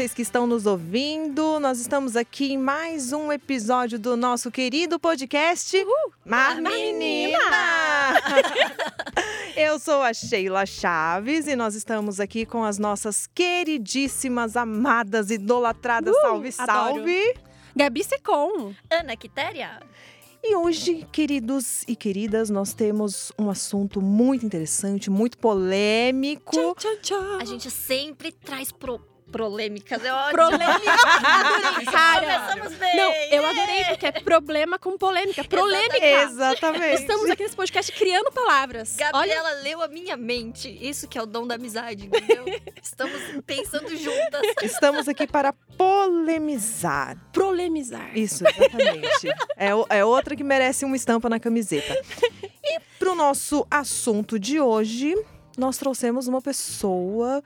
[0.00, 1.60] vocês que estão nos ouvindo.
[1.60, 5.76] Nós estamos aqui em mais um episódio do nosso querido podcast
[6.24, 7.38] Mar Menina.
[9.54, 16.16] Eu sou a Sheila Chaves e nós estamos aqui com as nossas queridíssimas, amadas, idolatradas.
[16.16, 16.94] salve, adoro.
[16.94, 17.34] salve!
[17.76, 18.72] Gabi Secom.
[18.90, 19.80] Ana Quitéria.
[20.42, 26.52] E hoje, queridos e queridas, nós temos um assunto muito interessante, muito polêmico.
[26.52, 27.38] Tchau, tchau, tchau.
[27.38, 29.09] A gente sempre traz pro...
[29.30, 30.02] polêmicas.
[30.04, 30.92] Eu Polêmica.
[31.24, 31.84] Adorei.
[31.86, 32.40] Cara.
[32.40, 32.96] Começamos bem.
[32.96, 35.44] Não, eu adorei porque é problema com polêmica.
[35.44, 36.04] Polêmica.
[36.04, 37.02] Exatamente.
[37.02, 38.96] Estamos aqui nesse podcast criando palavras.
[39.00, 40.68] Olha, Gabriela leu a minha mente.
[40.80, 42.44] Isso que é o dom da amizade, entendeu?
[42.82, 44.42] Estamos pensando juntas.
[44.62, 47.16] Estamos aqui para polemizar.
[47.32, 48.16] polemizar.
[48.16, 49.28] Isso, exatamente.
[49.56, 51.96] é, é outra que merece uma estampa na camiseta.
[52.62, 55.14] E para o nosso assunto de hoje,
[55.56, 57.42] nós trouxemos uma pessoa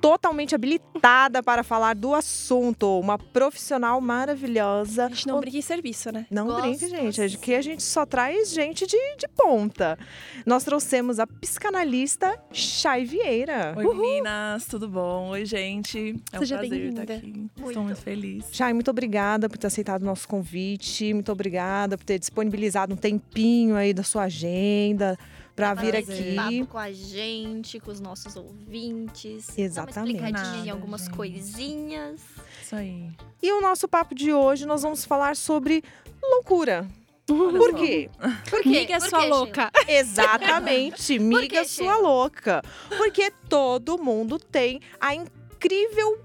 [0.00, 5.06] totalmente habilitada para falar do assunto, uma profissional maravilhosa.
[5.06, 6.26] A gente não brinca em serviço, né?
[6.30, 7.22] Não Gosto brinca, gente.
[7.22, 9.98] Aqui a gente só traz gente de, de ponta.
[10.44, 13.74] Nós trouxemos a psicanalista Chay Vieira.
[13.76, 15.30] Oi, meninas, tudo bom?
[15.30, 16.16] Oi, gente.
[16.32, 17.32] É um Seja prazer estar aqui.
[17.32, 17.68] Muito.
[17.68, 18.46] Estou muito feliz.
[18.52, 21.12] Chay, muito obrigada por ter aceitado o nosso convite.
[21.12, 25.18] Muito obrigada por ter disponibilizado um tempinho aí da sua agenda
[25.56, 26.34] para vir aqui.
[26.36, 29.58] papo com a gente, com os nossos ouvintes.
[29.58, 29.94] Exatamente.
[29.94, 31.16] Dar uma explicadinha em Nada, algumas gente.
[31.16, 32.20] coisinhas.
[32.62, 33.10] Isso aí.
[33.42, 35.82] E o nosso papo de hoje nós vamos falar sobre
[36.22, 36.86] loucura.
[37.28, 37.76] Olha Por só.
[37.78, 38.10] quê?
[38.50, 38.68] Por quê?
[38.68, 39.72] Miga Por sua quê, louca.
[39.88, 42.62] Exatamente, miga quê, sua louca.
[42.96, 46.20] Porque todo mundo tem a incrível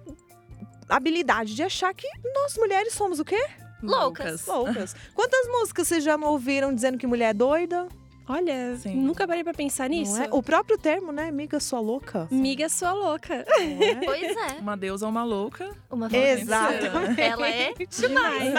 [0.89, 3.41] habilidade de achar que nós mulheres somos o quê?
[3.81, 4.45] Loucas.
[4.45, 4.95] Loucas.
[5.15, 7.87] Quantas músicas vocês já não ouviram dizendo que mulher é doida?
[8.27, 8.95] Olha, Sim.
[8.95, 10.13] nunca parei pra pensar nisso.
[10.15, 10.29] Não é?
[10.31, 11.31] O próprio termo, né?
[11.31, 12.27] Miga sua louca.
[12.31, 13.33] Miga sua louca.
[13.33, 13.95] É?
[14.05, 14.59] Pois é.
[14.59, 15.69] Uma deusa, uma louca.
[15.89, 17.19] Uma Exatamente.
[17.21, 18.53] Ela é Demais.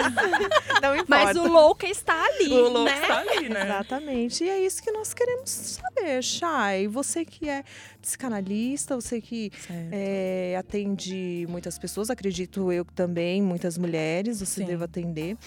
[0.81, 1.05] Não importa.
[1.07, 3.01] Mas o louca está ali, O louco né?
[3.01, 3.63] está ali, né?
[3.63, 4.43] Exatamente.
[4.43, 6.87] E é isso que nós queremos saber, Chay.
[6.87, 7.63] Você que é
[8.01, 9.51] psicanalista, você que
[9.91, 14.65] é, atende muitas pessoas, acredito eu também, muitas mulheres, você Sim.
[14.65, 15.37] deve atender.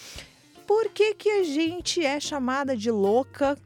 [0.67, 3.57] Por que, que a gente é chamada de louca,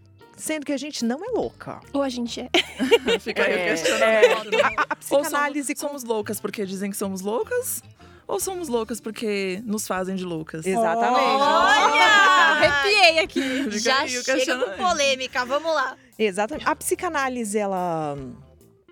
[0.41, 1.81] sendo que a gente não é louca?
[1.93, 2.49] Ou a gente é.
[3.21, 4.55] Fica aí o É, questionamento.
[4.63, 7.83] A, a Ou psicanálise somos, somos loucas porque dizem que somos loucas?
[8.27, 10.65] Ou somos loucas porque nos fazem de loucas?
[10.65, 11.21] Exatamente.
[11.21, 12.05] Olha!
[12.53, 13.65] Arrepiei aqui.
[13.65, 15.45] Fica Já aí chega com polêmica.
[15.45, 15.97] Vamos lá.
[16.19, 16.69] Exatamente.
[16.69, 18.17] A psicanálise, ela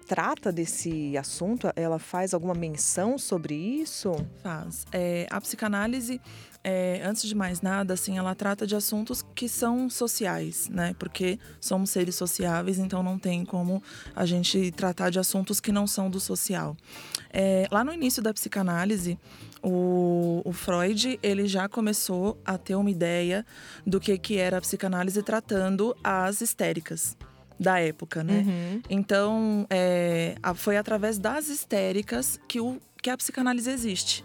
[0.09, 1.69] trata desse assunto?
[1.77, 4.13] Ela faz alguma menção sobre isso?
[4.43, 4.87] Faz.
[4.91, 6.19] É, a psicanálise,
[6.65, 10.95] é, antes de mais nada, assim, ela trata de assuntos que são sociais, né?
[10.99, 13.83] Porque somos seres sociáveis, então não tem como
[14.17, 16.75] a gente tratar de assuntos que não são do social.
[17.31, 19.19] É, lá no início da psicanálise,
[19.63, 23.45] o, o Freud ele já começou a ter uma ideia
[23.87, 27.15] do que, que era a psicanálise tratando as histéricas
[27.59, 28.45] da época, né?
[28.47, 28.83] Uhum.
[28.89, 34.25] Então, é, foi através das histéricas que, o, que a psicanálise existe.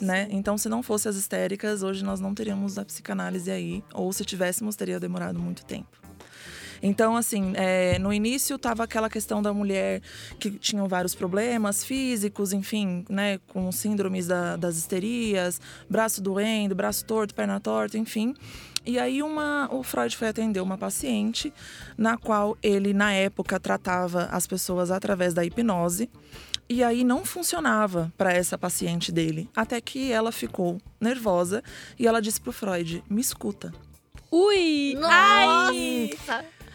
[0.00, 0.28] Né?
[0.30, 3.82] Então, se não fosse as histéricas, hoje nós não teríamos a psicanálise aí.
[3.92, 5.88] Ou se tivéssemos, teria demorado muito tempo.
[6.82, 10.00] Então, assim, é, no início tava aquela questão da mulher
[10.38, 15.60] que tinham vários problemas físicos, enfim, né, com síndromes da- das histerias,
[15.90, 18.34] braço doendo, braço torto, perna torta, enfim.
[18.84, 21.52] E aí uma, o Freud foi atender uma paciente,
[21.96, 26.10] na qual ele, na época, tratava as pessoas através da hipnose.
[26.68, 29.50] E aí não funcionava para essa paciente dele.
[29.54, 31.62] Até que ela ficou nervosa
[31.98, 33.72] e ela disse pro Freud: me escuta.
[34.30, 34.94] Ui!
[34.96, 35.12] Nossa!
[35.12, 36.10] Ai,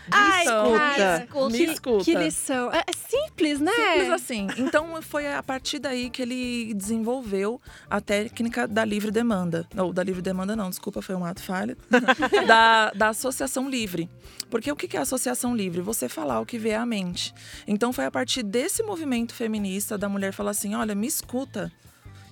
[0.10, 1.24] Cara.
[1.24, 1.50] escuta.
[1.50, 2.04] Me Que, escuta.
[2.04, 2.72] que lição.
[2.72, 3.72] É, é simples, né?
[3.72, 4.48] Simples assim.
[4.58, 9.68] Então foi a partir daí que ele desenvolveu a técnica da livre demanda.
[9.78, 11.78] Ou da livre demanda não, desculpa, foi um ato falho.
[12.48, 14.10] da, da associação livre.
[14.50, 15.82] Porque o que que é associação livre?
[15.82, 17.34] Você falar o que vê à mente.
[17.68, 21.72] Então foi a partir desse movimento feminista da mulher falar assim: olha, me escuta.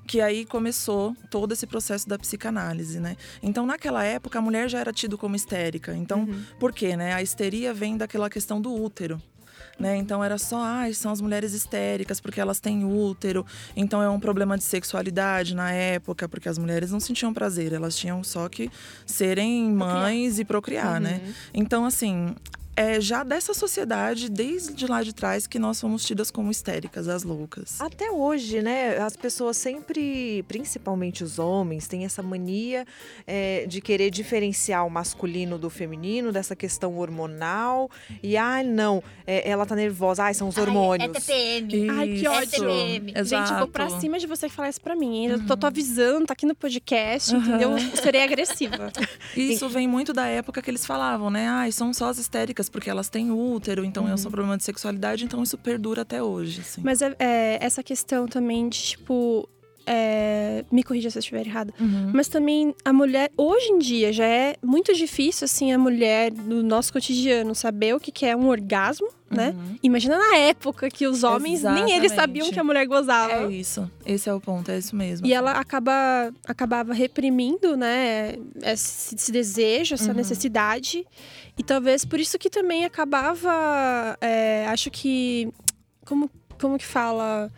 [0.05, 3.15] Que aí começou todo esse processo da psicanálise, né?
[3.41, 5.95] Então, naquela época, a mulher já era tida como histérica.
[5.95, 6.27] Então,
[6.59, 7.13] por quê, né?
[7.13, 9.21] A histeria vem daquela questão do útero.
[9.79, 9.97] Né?
[9.97, 13.45] Então era só, ah, são as mulheres histéricas porque elas têm útero.
[13.75, 17.95] Então é um problema de sexualidade na época, porque as mulheres não sentiam prazer, elas
[17.95, 18.69] tinham só que
[19.05, 21.21] serem mães e procriar, né?
[21.53, 22.35] Então assim,
[22.75, 27.23] é já dessa sociedade, desde lá de trás, que nós fomos tidas como histéricas, as
[27.23, 27.79] loucas.
[27.79, 28.97] Até hoje, né?
[28.97, 32.85] As pessoas sempre, principalmente os homens, têm essa mania
[33.27, 37.89] é, de querer diferenciar o masculino do feminino, dessa questão hormonal.
[38.21, 41.09] E, ah, não, é, ela tá nervosa, ai, são os Ai, hormônios.
[41.09, 41.89] é TPM.
[41.91, 42.49] Ai, que ódio.
[42.49, 43.13] TPM.
[43.23, 44.01] Gente, eu vou pra exato.
[44.01, 45.27] cima de você que falar isso pra mim.
[45.27, 47.77] Eu tô, tô avisando, tá aqui no podcast, entendeu?
[47.77, 48.91] Eu serei agressiva.
[49.35, 51.47] Isso vem muito da época que eles falavam, né?
[51.47, 55.25] Ah, são só as histéricas porque elas têm útero, então é só problema de sexualidade,
[55.25, 56.61] então isso perdura até hoje.
[56.61, 56.81] Assim.
[56.83, 59.47] Mas é, é, essa questão também de, tipo.
[59.85, 61.73] é, me corrija se eu estiver errada.
[61.79, 62.11] Uhum.
[62.13, 66.63] Mas também a mulher, hoje em dia, já é muito difícil, assim, a mulher no
[66.63, 69.49] nosso cotidiano saber o que que é um orgasmo, né?
[69.53, 69.77] Uhum.
[69.83, 72.15] Imagina na época que os homens, nem eles Exatamente.
[72.15, 73.33] sabiam que a mulher gozava.
[73.33, 73.89] É isso.
[74.05, 75.27] Esse é o ponto, é isso mesmo.
[75.27, 80.15] E ela acaba, acabava reprimindo, né, esse, esse desejo, essa Uhum.
[80.15, 81.05] necessidade.
[81.57, 85.51] E talvez por isso que também acabava, é, acho que,
[86.05, 86.29] como,
[86.59, 87.51] como que fala?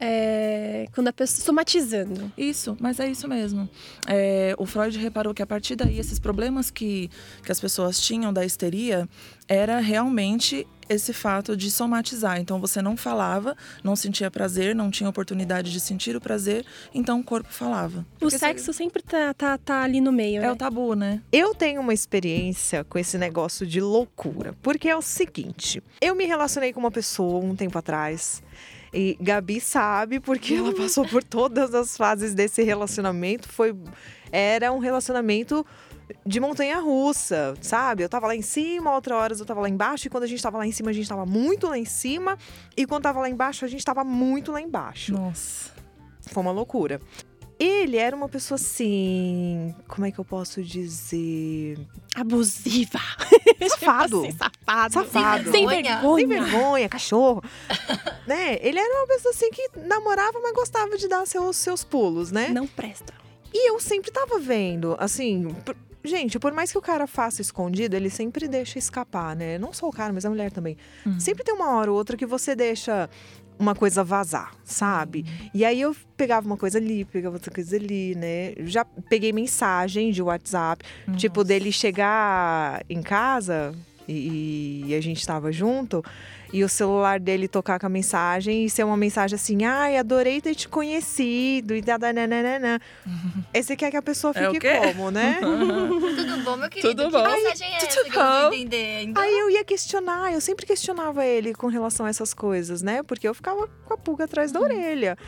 [0.00, 2.30] É, quando a pessoa, somatizando.
[2.36, 3.68] Isso, mas é isso mesmo.
[4.08, 7.08] É, o Freud reparou que a partir daí, esses problemas que,
[7.42, 9.08] que as pessoas tinham da histeria
[9.48, 12.38] era realmente esse fato de somatizar.
[12.38, 16.64] Então você não falava, não sentia prazer, não tinha oportunidade de sentir o prazer,
[16.94, 18.00] então o corpo falava.
[18.16, 20.52] O Porque sexo sempre tá, tá, tá ali no meio, É né?
[20.52, 21.22] o tabu, né?
[21.32, 26.24] Eu tenho uma experiência com esse negócio de loucura, porque é o seguinte: eu me
[26.24, 28.42] relacionei com uma pessoa um tempo atrás.
[28.96, 33.48] E Gabi sabe, porque ela passou por todas as fases desse relacionamento.
[33.48, 33.74] Foi,
[34.30, 35.66] era um relacionamento
[36.26, 38.02] de montanha russa, sabe?
[38.02, 40.42] Eu tava lá em cima, outra horas eu tava lá embaixo, e quando a gente
[40.42, 42.38] tava lá em cima, a gente tava muito lá em cima,
[42.76, 45.12] e quando tava lá embaixo, a gente tava muito lá embaixo.
[45.12, 45.72] Nossa.
[46.30, 47.00] Foi uma loucura.
[47.58, 49.74] Ele era uma pessoa assim.
[49.86, 51.78] Como é que eu posso dizer?
[52.14, 52.98] Abusiva.
[53.68, 54.22] Safado.
[54.22, 54.92] Assim, safado.
[54.92, 55.50] Safado.
[55.50, 55.94] Sem Vergonha.
[56.00, 56.18] vergonha.
[56.18, 57.42] Sem vergonha, cachorro.
[58.26, 58.58] né?
[58.60, 62.48] Ele era uma pessoa assim que namorava, mas gostava de dar seus, seus pulos, né?
[62.48, 63.14] Não presta.
[63.52, 65.54] E eu sempre tava vendo, assim.
[66.04, 69.58] Gente, por mais que o cara faça escondido, ele sempre deixa escapar, né?
[69.58, 70.76] Não só o cara, mas a mulher também.
[71.06, 71.18] Uhum.
[71.18, 73.08] Sempre tem uma hora ou outra que você deixa
[73.58, 75.24] uma coisa vazar, sabe?
[75.54, 78.52] E aí eu pegava uma coisa ali, pegava outra coisa ali, né?
[78.66, 80.84] Já peguei mensagem de WhatsApp,
[81.16, 83.74] tipo, dele chegar em casa
[84.08, 86.04] e, e a gente tava junto.
[86.56, 90.40] E o celular dele tocar com a mensagem e ser uma mensagem assim, ai, adorei
[90.40, 92.80] ter te conhecido e da nananana.
[93.52, 94.76] Esse quer que a pessoa É fique quê?
[94.78, 95.40] como, né?
[95.42, 96.94] Tudo bom, meu querido?
[96.94, 97.28] Tudo que bom?
[97.28, 98.54] mensagem é essa Tudo que eu não bom?
[98.54, 99.20] ainda?
[99.20, 103.02] Aí eu ia questionar, eu sempre questionava ele com relação a essas coisas, né?
[103.02, 105.18] Porque eu ficava com a pulga atrás da orelha.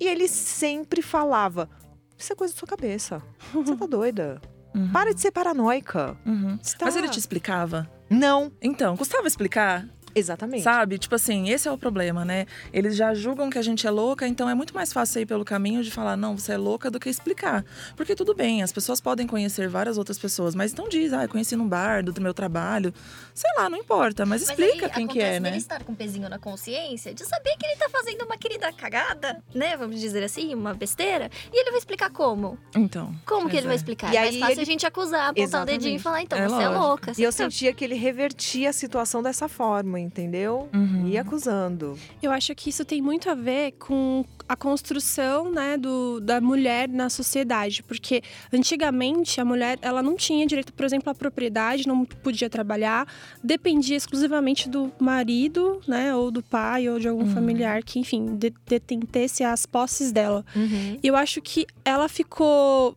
[0.00, 1.68] E ele sempre falava:
[2.16, 3.20] Isso é coisa da sua cabeça.
[3.52, 4.40] Você tá doida?
[4.74, 4.88] Uhum.
[4.92, 6.16] Para de ser paranoica.
[6.24, 6.56] Uhum.
[6.78, 7.90] Tá- Mas ele te explicava?
[8.08, 9.86] Não, Então, custava explicar?
[10.14, 10.62] Exatamente.
[10.62, 10.98] Sabe?
[10.98, 12.46] Tipo assim, esse é o problema, né?
[12.72, 15.44] Eles já julgam que a gente é louca, então é muito mais fácil sair pelo
[15.44, 17.64] caminho de falar, não, você é louca, do que explicar.
[17.96, 21.28] Porque tudo bem, as pessoas podem conhecer várias outras pessoas, mas então diz, ah, eu
[21.28, 22.92] conheci num bar, do meu trabalho.
[23.34, 25.56] Sei lá, não importa, mas, Mas explica aí quem que é, dele né?
[25.56, 29.42] estar com um pezinho na consciência, de saber que ele tá fazendo uma querida cagada,
[29.54, 29.76] né?
[29.76, 31.30] Vamos dizer assim, uma besteira.
[31.52, 32.58] E ele vai explicar como?
[32.74, 33.14] Então.
[33.26, 33.76] Como que ele vai é.
[33.76, 34.12] explicar?
[34.12, 36.02] E é aí mais fácil ele- a gente acusar, apontar o dedinho e Exatamente.
[36.02, 36.86] falar, então, É você é lógico.
[36.86, 37.12] louca.
[37.16, 40.68] E eu você tá- sentia que ele revertia a situação dessa forma, entendeu?
[40.74, 41.06] Uhum.
[41.08, 41.98] Ia acusando.
[42.22, 46.88] Eu acho que isso tem muito a ver com a construção né, do, da mulher
[46.88, 47.82] na sociedade.
[47.82, 53.06] Porque antigamente a mulher ela não tinha direito, por exemplo, à propriedade, não podia trabalhar,
[53.42, 56.14] dependia exclusivamente do marido, né?
[56.14, 57.34] Ou do pai, ou de algum Uhum.
[57.34, 60.44] familiar que, enfim, de- detentesse as posses dela.
[60.56, 60.98] Uhum.
[61.02, 62.96] E eu acho que ela ficou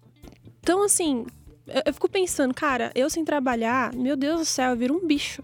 [0.63, 1.25] tão assim.
[1.67, 5.05] Eu- Eu fico pensando, cara, eu sem trabalhar, meu Deus do céu, eu viro um
[5.07, 5.41] bicho.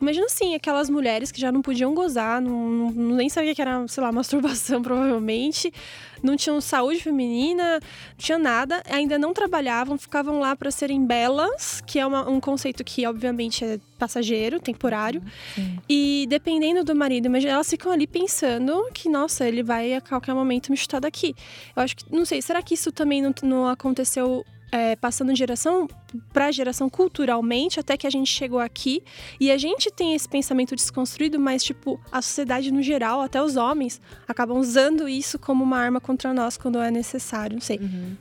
[0.00, 3.86] Imagina assim, aquelas mulheres que já não podiam gozar, não, não- nem sabia que era,
[3.88, 5.72] sei lá, masturbação, provavelmente,
[6.22, 7.80] não tinham saúde feminina, não
[8.16, 12.82] tinha nada, ainda não trabalhavam, ficavam lá para serem belas, que é uma- um conceito
[12.84, 15.22] que, obviamente, é passageiro, temporário.
[15.54, 15.78] Sim.
[15.88, 20.34] E dependendo do marido, imagina, elas ficam ali pensando que, nossa, ele vai a qualquer
[20.34, 21.34] momento me chutar daqui.
[21.74, 25.38] Eu acho que, não sei, será que isso também não, não aconteceu é, passando de
[25.38, 25.88] geração
[26.32, 29.02] para geração culturalmente, até que a gente chegou aqui
[29.38, 33.56] e a gente tem esse pensamento desconstruído, mas, tipo, a sociedade no geral, até os
[33.56, 37.78] homens, acabam usando isso como uma arma contra nós quando é necessário, não sei.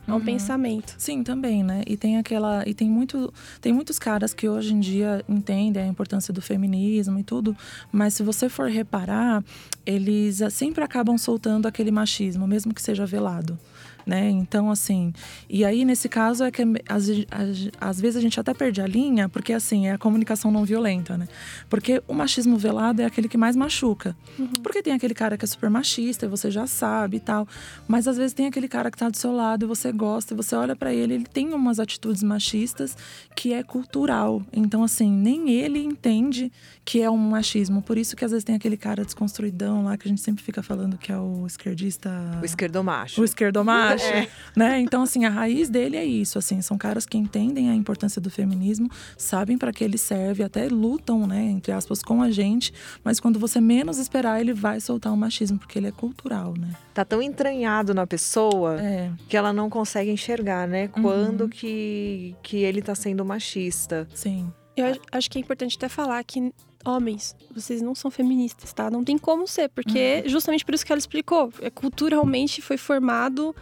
[0.08, 0.22] É um Uhum.
[0.26, 0.96] pensamento.
[0.98, 1.84] Sim, também, né?
[1.88, 2.64] E tem aquela.
[2.68, 3.34] E tem muito.
[3.62, 7.56] Tem muitos caras que hoje em dia entendem a importância do feminismo e tudo,
[7.92, 9.44] mas se você for reparar,
[9.86, 13.58] eles ah, sempre acabam soltando aquele machismo, mesmo que seja velado.
[14.06, 14.30] Né?
[14.30, 15.12] Então, assim,
[15.50, 18.86] e aí nesse caso é que às, às, às, vezes a gente até perde a
[18.86, 21.28] linha, porque assim, é a comunicação não violenta, né?
[21.68, 24.16] Porque o machismo velado é aquele que mais machuca.
[24.38, 24.48] Uhum.
[24.62, 27.48] Porque tem aquele cara que é super machista e você já sabe e tal.
[27.88, 30.38] Mas às vezes tem aquele cara que tá do seu lado e você gosta e
[30.38, 32.96] você olha para ele, ele tem umas atitudes machistas
[33.36, 34.44] que é cultural.
[34.54, 36.52] Então, assim, nem ele entende
[36.86, 37.82] que é um machismo.
[37.82, 40.62] Por isso que às vezes tem aquele cara desconstruidão lá que a gente sempre fica
[40.62, 42.12] falando que é o esquerdista.
[42.40, 43.20] O esquerdomacho.
[43.20, 44.06] O esquerdomacho.
[44.06, 44.28] É.
[44.56, 44.80] Né?
[44.80, 46.38] Então, assim, a raiz dele é isso.
[46.38, 48.88] Assim, são caras que entendem a importância do feminismo,
[49.18, 52.72] sabem para que ele serve, até lutam, né, entre aspas, com a gente.
[53.04, 56.70] Mas quando você menos esperar, ele vai soltar o machismo, porque ele é cultural, né?
[56.94, 59.12] Tá tão entranhado na pessoa é.
[59.28, 60.88] que ela não consegue enxergar, né?
[60.90, 61.50] Quando uhum.
[61.50, 64.08] que, que ele tá sendo machista.
[64.14, 64.52] Sim.
[64.76, 66.54] Eu acho que é importante até falar que
[66.86, 68.90] homens, vocês não são feministas, tá?
[68.90, 70.30] Não tem como ser, porque uhum.
[70.30, 71.52] justamente por isso que ela explicou.
[71.62, 73.56] É, culturalmente foi formado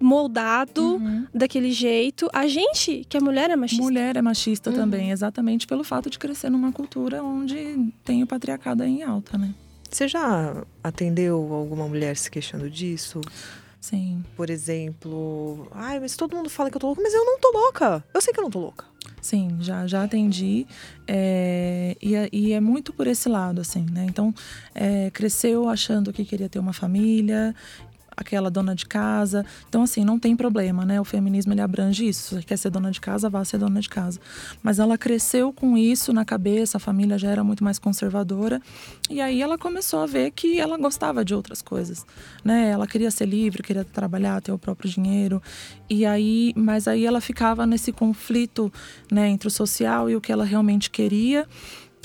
[0.00, 1.26] moldado uhum.
[1.32, 2.28] daquele jeito.
[2.32, 3.82] A gente, que a mulher é machista.
[3.82, 4.76] Mulher é machista uhum.
[4.76, 9.54] também, exatamente pelo fato de crescer numa cultura onde tem o patriarcado em alta, né?
[9.88, 13.20] Você já atendeu alguma mulher se queixando disso?
[13.80, 14.24] Sim.
[14.36, 17.50] Por exemplo, ai, mas todo mundo fala que eu tô louca, mas eu não tô
[17.50, 18.04] louca.
[18.14, 18.86] Eu sei que eu não tô louca.
[19.22, 20.66] Sim, já, já atendi.
[21.06, 24.04] É, e, é, e, é muito por esse lado, assim, né?
[24.08, 24.34] Então,
[24.74, 27.54] é, cresceu achando que queria ter uma família
[28.16, 29.44] aquela dona de casa.
[29.68, 31.00] Então, assim, não tem problema, né?
[31.00, 32.36] O feminismo ele abrange isso.
[32.36, 34.20] Você quer ser dona de casa, vá ser dona de casa.
[34.62, 38.60] Mas ela cresceu com isso na cabeça, a família já era muito mais conservadora.
[39.10, 42.06] E aí ela começou a ver que ela gostava de outras coisas,
[42.44, 42.70] né?
[42.70, 45.42] Ela queria ser livre, queria trabalhar, ter o próprio dinheiro.
[45.88, 48.72] E aí, mas aí ela ficava nesse conflito,
[49.10, 51.46] né, entre o social e o que ela realmente queria.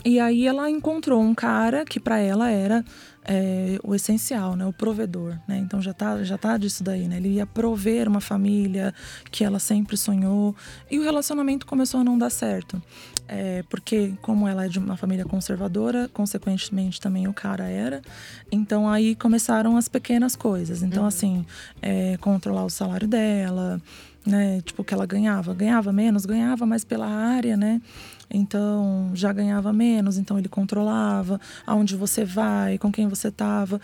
[0.06, 2.86] E aí ela encontrou um cara que para ela era
[3.27, 4.65] é, o essencial, né?
[4.65, 5.57] O provedor, né?
[5.57, 7.17] Então já tá, já tá disso daí, né?
[7.17, 8.93] Ele ia prover uma família
[9.29, 10.55] que ela sempre sonhou
[10.89, 12.81] e o relacionamento começou a não dar certo.
[13.27, 18.01] É, porque como ela é de uma família conservadora, consequentemente também o cara era.
[18.50, 20.81] Então aí começaram as pequenas coisas.
[20.81, 21.07] Então uhum.
[21.10, 21.46] assim,
[21.81, 23.81] é, controlar o salário dela,
[24.25, 24.62] né?
[24.62, 27.81] Tipo que ela ganhava, ganhava menos, ganhava mais pela área, né?
[28.29, 33.79] Então já ganhava menos, então ele controlava aonde você vai, com quem você estava.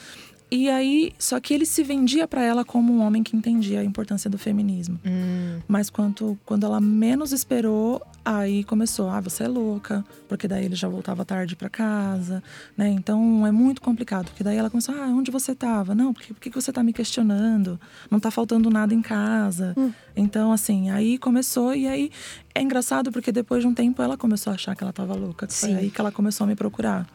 [0.51, 3.83] E aí, só que ele se vendia para ela como um homem que entendia a
[3.83, 4.99] importância do feminismo.
[5.03, 5.59] Hum.
[5.67, 10.75] Mas quando, quando ela menos esperou, aí começou, ah, você é louca, porque daí ele
[10.75, 12.41] já voltava tarde para casa,
[12.77, 12.89] né?
[12.89, 15.93] Então é muito complicado, porque daí ela começou, ah, onde você tava?
[15.93, 17.79] Não, porque, por que você tá me questionando?
[18.09, 19.73] Não tá faltando nada em casa.
[19.77, 19.91] Hum.
[20.15, 22.11] Então, assim, aí começou e aí
[22.55, 25.47] é engraçado porque depois de um tempo ela começou a achar que ela tava louca.
[25.49, 25.67] Sim.
[25.67, 27.07] Foi aí que ela começou a me procurar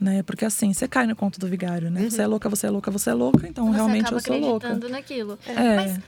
[0.00, 0.22] né?
[0.22, 2.02] Porque assim, você cai no conto do vigário, né?
[2.02, 2.10] Uhum.
[2.10, 4.74] Você é louca, você é louca, você é louca, então você realmente eu sou louca.
[4.88, 5.38] naquilo.
[5.46, 5.76] É.
[5.76, 6.00] Mas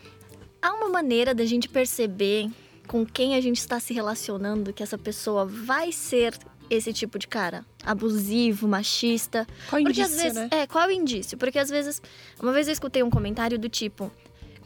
[0.61, 2.50] há uma maneira da gente perceber
[2.87, 6.35] com quem a gente está se relacionando que essa pessoa vai ser
[6.69, 9.47] esse tipo de cara abusivo, machista.
[9.69, 10.49] Qual Porque indício, às vezes, né?
[10.50, 11.38] é, qual o indício?
[11.38, 12.02] Porque às vezes,
[12.40, 14.11] uma vez eu escutei um comentário do tipo: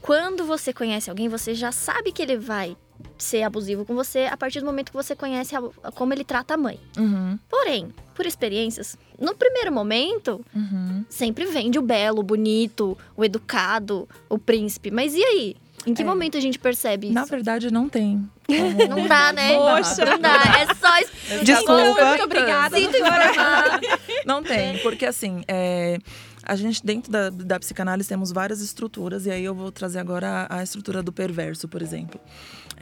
[0.00, 2.76] quando você conhece alguém, você já sabe que ele vai
[3.16, 5.62] ser abusivo com você a partir do momento que você conhece a,
[5.92, 6.78] como ele trata a mãe.
[6.98, 7.38] Uhum.
[7.48, 11.04] Porém, por experiências, no primeiro momento, uhum.
[11.08, 14.90] sempre vende o belo, o bonito, o educado, o príncipe.
[14.90, 15.56] Mas e aí?
[15.86, 16.04] Em que É.
[16.04, 17.14] momento a gente percebe isso?
[17.14, 18.28] Na verdade, não tem.
[18.88, 19.54] Não dá, né?
[19.56, 20.04] Poxa.
[20.04, 20.42] Não dá.
[20.60, 21.38] É só.
[21.42, 22.04] Desculpa.
[22.06, 22.76] Muito obrigada.
[22.76, 22.98] Sinto.
[24.26, 25.98] Não tem, porque assim, é,
[26.42, 30.46] a gente dentro da, da psicanálise temos várias estruturas, e aí eu vou trazer agora
[30.50, 32.20] a, a estrutura do perverso, por exemplo.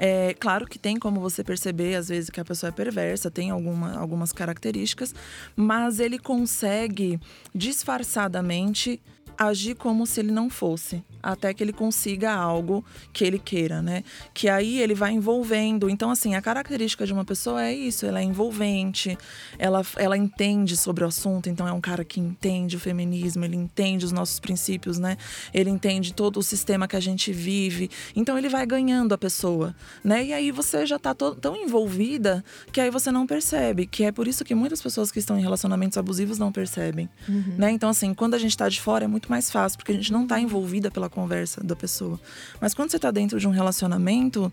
[0.00, 3.50] É claro que tem como você perceber, às vezes, que a pessoa é perversa, tem
[3.50, 5.14] alguma, algumas características,
[5.54, 7.20] mas ele consegue
[7.54, 9.00] disfarçadamente
[9.36, 14.04] agir como se ele não fosse, até que ele consiga algo que ele queira, né?
[14.32, 15.88] Que aí ele vai envolvendo.
[15.90, 19.16] Então, assim, a característica de uma pessoa é isso, ela é envolvente,
[19.58, 23.56] ela, ela entende sobre o assunto, então é um cara que entende o feminismo, ele
[23.56, 25.16] entende os nossos princípios, né?
[25.52, 27.90] Ele entende todo o sistema que a gente vive.
[28.14, 30.24] Então ele vai ganhando a pessoa, né?
[30.24, 34.28] E aí você já tá tão envolvida que aí você não percebe, que é por
[34.28, 37.08] isso que muitas pessoas que estão em relacionamentos abusivos não percebem,
[37.56, 37.70] né?
[37.70, 40.12] Então assim, quando a gente tá de fora é muito mais fácil, porque a gente
[40.12, 42.18] não tá envolvida pela conversa da pessoa.
[42.60, 44.52] Mas quando você tá dentro de um relacionamento,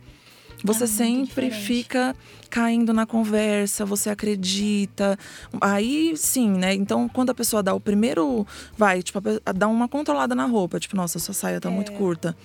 [0.64, 1.66] você É sempre diferente.
[1.66, 2.16] fica
[2.50, 5.18] caindo na conversa, você acredita.
[5.60, 6.74] Aí sim, né?
[6.74, 8.48] Então, quando a pessoa dá o primeiro.
[8.78, 9.20] Vai, tipo,
[9.56, 12.36] dá uma controlada na roupa, tipo, nossa, sua saia tá muito curta.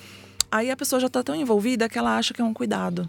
[0.50, 3.08] Aí a pessoa já tá tão envolvida que ela acha que é um cuidado.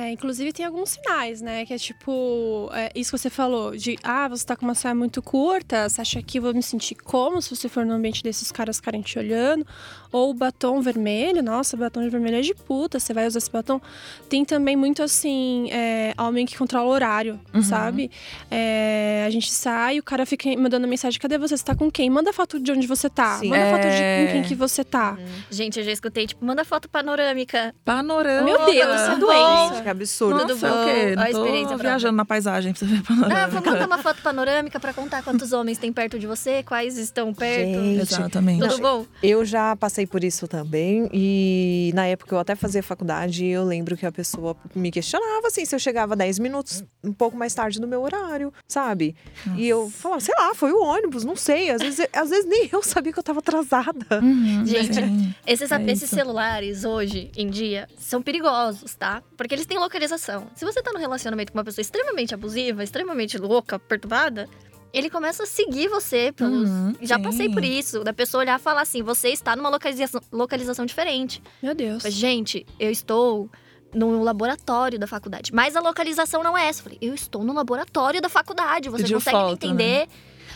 [0.00, 1.66] É, inclusive tem alguns sinais, né?
[1.66, 4.94] Que é tipo, é, isso que você falou, de ah, você tá com uma saia
[4.94, 8.22] muito curta, você acha que eu vou me sentir como se você for no ambiente
[8.22, 9.66] desses caras ficarem te olhando?
[10.10, 13.80] Ou batom vermelho, nossa, batom vermelho é de puta, você vai usar esse batom.
[14.28, 18.10] Tem também muito assim, é, homem que controla o horário, sabe?
[18.50, 21.56] É, a gente sai, o cara fica mandando mensagem: cadê você?
[21.56, 22.08] Você tá com quem?
[22.08, 23.38] Manda foto de onde você tá.
[23.38, 23.48] Sim.
[23.50, 24.26] Manda foto de É.
[24.26, 25.18] com quem que você tá.
[25.50, 27.74] Gente, eu já escutei, tipo, manda foto panorâmica.
[27.84, 28.42] Panorama.
[28.42, 29.68] Meu Deus, isso é.
[29.74, 30.38] Gente, que absurdo.
[30.40, 30.74] Tudo Nossa, bom?
[30.76, 31.14] é o quê?
[31.16, 33.46] Ó a Tô experiência viajando na paisagem pra você ver Ah, panorama.
[33.48, 37.32] vamos botar uma foto panorâmica pra contar quantos homens tem perto de você, quais estão
[37.34, 37.78] perto.
[37.80, 38.60] Gente, Exatamente.
[38.68, 39.06] Tudo bom?
[39.22, 43.96] Eu já passei por isso também e na época eu até fazia faculdade eu lembro
[43.96, 47.80] que a pessoa me questionava assim se eu chegava 10 minutos um pouco mais tarde
[47.80, 49.14] do meu horário, sabe?
[49.56, 52.68] E eu falava, sei lá, foi o ônibus, não sei, às vezes, às vezes nem
[52.72, 54.20] eu sabia que eu tava atrasada.
[54.22, 54.98] Uhum, Gente.
[55.46, 59.22] Esses, É esses celulares hoje em dia são perigosos, tá?
[59.36, 60.48] Porque eles têm localização.
[60.54, 64.48] Se você tá num relacionamento com uma pessoa extremamente abusiva, extremamente louca, perturbada,
[64.92, 66.68] ele começa a seguir você pelos.
[66.68, 67.22] Uhum, Já sim.
[67.22, 71.42] passei por isso, da pessoa olhar e falar assim: você está numa localização, localização diferente.
[71.62, 72.02] Meu Deus.
[72.04, 73.48] Mas, Gente, eu estou
[73.94, 75.52] no laboratório da faculdade.
[75.54, 76.80] Mas a localização não é essa.
[76.80, 78.88] Eu falei, eu estou no laboratório da faculdade.
[78.90, 79.72] Você Pediu consegue me foto, né?
[79.74, 80.08] entender?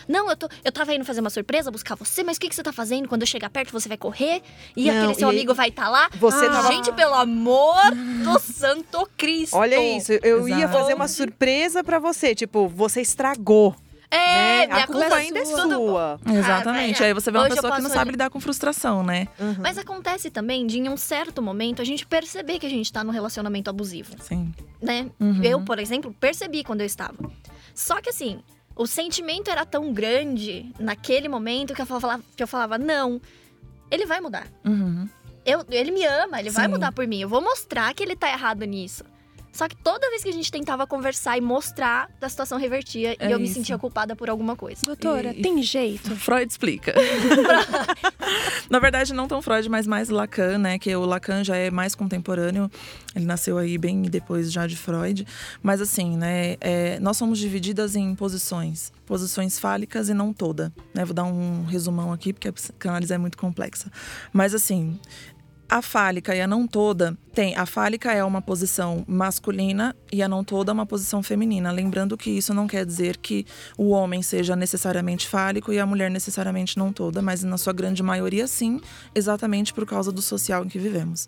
[0.08, 2.54] Não, eu, tô, eu tava indo fazer uma surpresa, buscar você, mas o que, que
[2.56, 3.08] você tá fazendo?
[3.08, 4.42] Quando eu chegar perto, você vai correr?
[4.76, 6.10] E Não, aquele seu e amigo vai estar lá?
[6.18, 6.50] Você Ah.
[6.50, 7.76] tava Gente, pelo amor
[8.24, 9.56] do santo Cristo!
[9.56, 10.72] Olha isso, eu ia Exato.
[10.72, 13.76] fazer uma surpresa pra você, tipo, você estragou,
[14.14, 14.66] É, né?
[14.66, 15.86] minha A culpa culpa ainda é Tudo bom.
[15.88, 16.20] sua.
[16.26, 17.02] Exatamente.
[17.02, 19.26] Ah, Aí você vê uma pessoa que não sabe lidar com frustração, né?
[19.40, 19.56] Uhum.
[19.60, 23.02] Mas acontece também de, em um certo momento, a gente perceber que a gente tá
[23.02, 24.14] num relacionamento abusivo.
[24.20, 24.52] Sim.
[24.82, 25.10] né?
[25.18, 25.42] Uhum.
[25.42, 27.14] Eu, por exemplo, percebi quando eu estava.
[27.74, 28.40] Só que assim,
[28.76, 33.18] o sentimento era tão grande naquele momento que eu falava, que eu falava não,
[33.90, 34.46] ele vai mudar.
[34.64, 35.08] Uhum.
[35.44, 36.70] Eu, ele me ama, ele vai Sim.
[36.70, 37.20] mudar por mim.
[37.20, 39.04] Eu vou mostrar que ele tá errado nisso.
[39.52, 43.28] Só que toda vez que a gente tentava conversar e mostrar, a situação revertia É
[43.28, 43.54] e eu me isso.
[43.54, 44.80] sentia culpada por alguma coisa.
[44.86, 46.16] Doutora, E- tem jeito?
[46.16, 46.94] Freud explica.
[48.70, 50.78] Na verdade, não tão Freud, mas mais Lacan, né?
[50.78, 52.70] Que o Lacan já é mais contemporâneo.
[53.14, 55.26] Ele nasceu aí bem depois já de Freud.
[55.62, 56.56] Mas assim, né?
[56.60, 58.92] é, nós somos divididas em posições.
[59.04, 60.72] Posições fálicas e não toda.
[60.94, 61.04] Né?
[61.04, 63.90] Vou dar um resumão aqui, porque a psicanálise é muito complexa.
[64.32, 64.98] Mas assim,
[65.68, 67.56] a fálica e a não toda tem.
[67.56, 71.70] A fálica é uma posição masculina e a não toda é uma posição feminina.
[71.72, 73.46] Lembrando que isso não quer dizer que
[73.78, 78.02] o homem seja necessariamente fálico e a mulher necessariamente não toda, mas na sua grande
[78.02, 78.80] maioria sim,
[79.14, 81.26] exatamente por causa do social em que vivemos.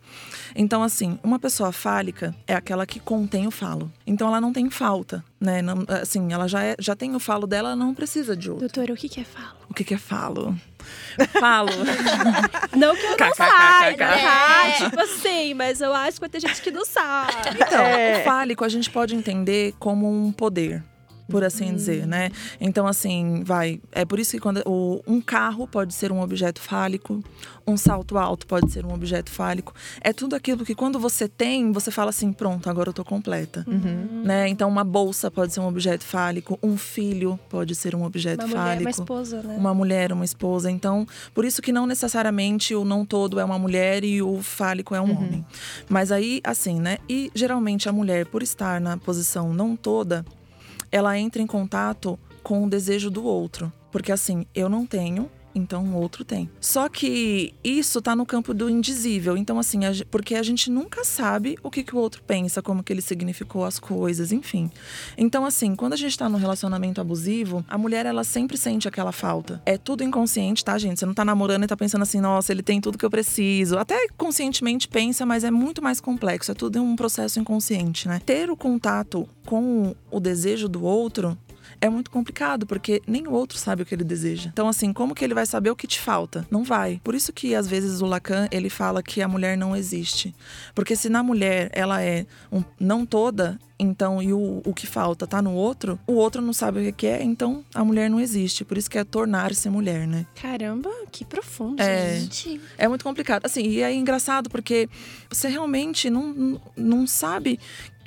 [0.55, 3.91] Então, assim, uma pessoa fálica é aquela que contém o falo.
[4.07, 5.63] Então ela não tem falta, né?
[5.63, 8.67] Não- assim, ela já, é- já tem o falo dela, ela não precisa de outro.
[8.69, 9.57] Doutora, o que que é falo?
[9.71, 10.55] O que, que é falo?
[11.41, 11.71] Falo.
[12.77, 14.23] Não que eu não saiba, É.
[14.23, 14.73] tá?
[14.91, 17.33] Tipo assim, mas eu acho que vai ter gente que não sabe.
[17.55, 18.19] Então, É.
[18.21, 20.83] o fálico a gente pode entender como um poder.
[21.29, 22.31] Por assim dizer, né?
[22.61, 23.81] Então, assim, vai.
[23.93, 27.23] É por isso que quando o, um carro pode ser um objeto fálico,
[27.67, 29.73] um salto alto pode ser um objeto fálico.
[30.01, 33.65] É tudo aquilo que quando você tem, você fala assim: pronto, agora eu tô completa.
[33.67, 34.23] Uhum.
[34.25, 34.49] Né?
[34.49, 38.49] Então, uma bolsa pode ser um objeto fálico, um filho pode ser um objeto Uma
[38.49, 39.57] mulher, fálico uma esposa, né?
[39.57, 40.71] uma mulher, uma esposa.
[40.71, 44.95] Então, por isso que não necessariamente o não todo é uma mulher e o fálico
[44.95, 45.45] é um homem.
[45.89, 46.99] Mas aí, assim, né?
[47.09, 50.25] E geralmente a mulher, por estar na posição não toda,
[50.95, 53.73] ela entra em contato com o desejo do outro.
[53.91, 55.29] Porque assim, eu não tenho.
[55.55, 56.51] Então o outro tem.
[56.61, 59.37] Só que isso tá no campo do indizível.
[59.37, 62.83] Então, assim, a porque a gente nunca sabe o que, que o outro pensa, como
[62.83, 64.71] que ele significou as coisas, enfim.
[65.17, 69.13] Então, assim, quando a gente tá num relacionamento abusivo, a mulher, ela sempre sente aquela
[69.13, 69.63] falta.
[69.65, 70.99] É tudo inconsciente, tá, gente?
[70.99, 73.79] Você não tá namorando e tá pensando assim, nossa, ele tem tudo que eu preciso.
[73.79, 76.51] Até conscientemente pensa, mas é muito mais complexo.
[76.51, 78.21] É tudo um processo inconsciente, né?
[78.25, 81.37] Ter o contato com o desejo do outro
[81.85, 84.51] é muito complicado, porque nem o outro sabe o que ele deseja.
[84.53, 86.47] Então, assim, como que ele vai saber o que te falta?
[86.51, 87.01] Não vai.
[87.05, 90.35] Por isso que, às vezes, o Lacan, ele fala que a mulher não existe.
[90.75, 95.27] Porque se na mulher ela é um- não toda, então, e o, o que falta
[95.27, 98.65] tá no outro, o outro não sabe o que é, então a mulher não existe.
[98.65, 100.27] Por isso que é tornar-se mulher, né?
[100.41, 101.83] Caramba, que profundo.
[101.83, 102.19] É.
[102.21, 103.45] Gente, É muito complicado.
[103.45, 104.89] Assim, e é engraçado porque
[105.29, 107.59] você realmente não- não sabe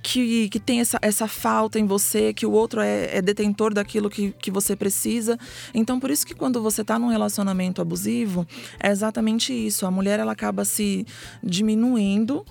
[0.07, 4.09] que, que tem essa, essa falta em você, que o outro é, é detentor daquilo
[4.09, 5.37] que, que você precisa.
[5.73, 8.47] Então, por isso que quando você tá num relacionamento abusivo,
[8.79, 9.85] é exatamente isso.
[9.85, 11.05] A mulher, ela acaba se
[11.43, 12.45] diminuindo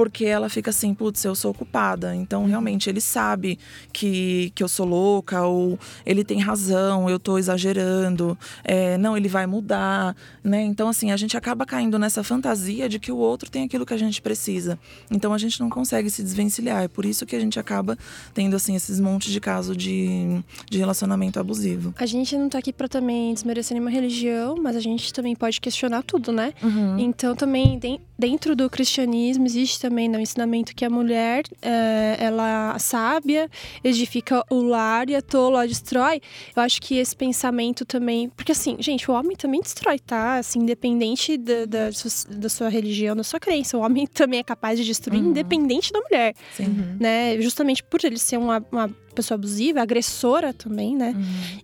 [0.00, 2.14] porque ela fica assim, putz, eu sou culpada.
[2.16, 3.58] Então, realmente, ele sabe
[3.92, 9.28] que, que eu sou louca, ou ele tem razão, eu tô exagerando, é, não, ele
[9.28, 10.62] vai mudar, né?
[10.62, 13.92] Então, assim, a gente acaba caindo nessa fantasia de que o outro tem aquilo que
[13.92, 14.78] a gente precisa.
[15.10, 16.82] Então, a gente não consegue se desvencilhar.
[16.82, 17.98] É por isso que a gente acaba
[18.32, 21.92] tendo, assim, esses montes de casos de, de relacionamento abusivo.
[21.98, 25.60] A gente não tá aqui pra também desmerecer nenhuma religião, mas a gente também pode
[25.60, 26.54] questionar tudo, né?
[26.98, 32.78] Então, também, den- dentro do cristianismo, existe também no ensinamento que a mulher, é, ela
[32.78, 33.48] sábia,
[33.82, 36.20] edifica o lar e a tola destrói.
[36.54, 38.28] Eu acho que esse pensamento também.
[38.30, 40.36] Porque, assim, gente, o homem também destrói, tá?
[40.38, 43.76] Assim, independente da, da, sua- da sua religião, da sua crença.
[43.76, 46.96] O homem também é capaz de destruir, independente da mulher, Sim.
[46.98, 47.40] né?
[47.40, 51.14] Justamente por ele ser uma, uma pessoa abusiva, agressora também, né?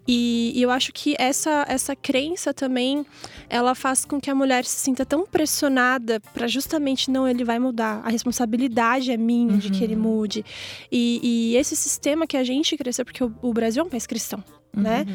[0.07, 3.05] E, e eu acho que essa, essa crença também,
[3.49, 7.59] ela faz com que a mulher se sinta tão pressionada para justamente, não, ele vai
[7.59, 8.03] mudar.
[8.05, 10.45] A responsabilidade é minha de que ele mude.
[10.91, 11.21] E,
[11.53, 14.43] e esse sistema que a gente cresceu, porque o, o Brasil é um país cristão.
[14.77, 15.07] Né?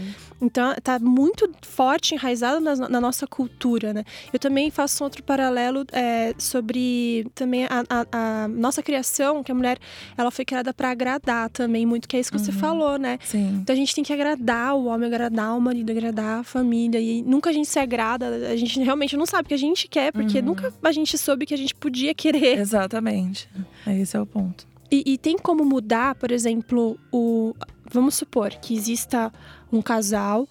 [0.42, 4.04] Então tá muito forte, enraizado na, na nossa cultura, né?
[4.34, 8.06] Eu também faço outro paralelo é, sobre também a, a-
[8.44, 9.78] a nossa criação, que a mulher
[10.18, 13.20] ela foi criada para agradar também muito, que é isso que você falou, né?
[13.24, 13.60] Sim.
[13.62, 17.00] Então a gente tem que agradar o homem, agradar o marido, agradar a família.
[17.00, 19.88] E nunca a gente se agrada, a gente realmente não sabe o que a gente
[19.88, 22.58] quer, porque nunca a gente soube que a gente podia querer.
[22.58, 23.48] Exatamente.
[23.86, 24.66] Esse é o ponto.
[24.94, 27.56] E, e tem como mudar, por exemplo, o.
[27.92, 29.32] Vamos supor que exista
[29.72, 30.48] um casal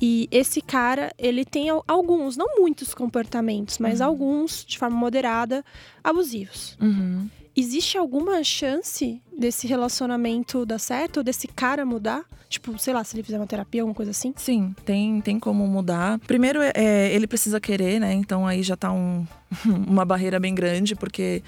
[0.00, 5.64] e esse cara, ele tem al- alguns, não muitos comportamentos, mas alguns, de forma moderada,
[6.02, 6.76] abusivos.
[6.80, 7.28] Uhum.
[7.56, 12.24] Existe alguma chance desse relacionamento dar certo, ou desse cara mudar?
[12.48, 14.32] Tipo, sei lá, se ele fizer uma terapia, alguma coisa assim?
[14.36, 16.18] Sim, tem, tem como mudar.
[16.20, 18.12] Primeiro, é, ele precisa querer, né?
[18.12, 19.24] Então aí já tá um-
[19.86, 21.42] uma barreira bem grande, porque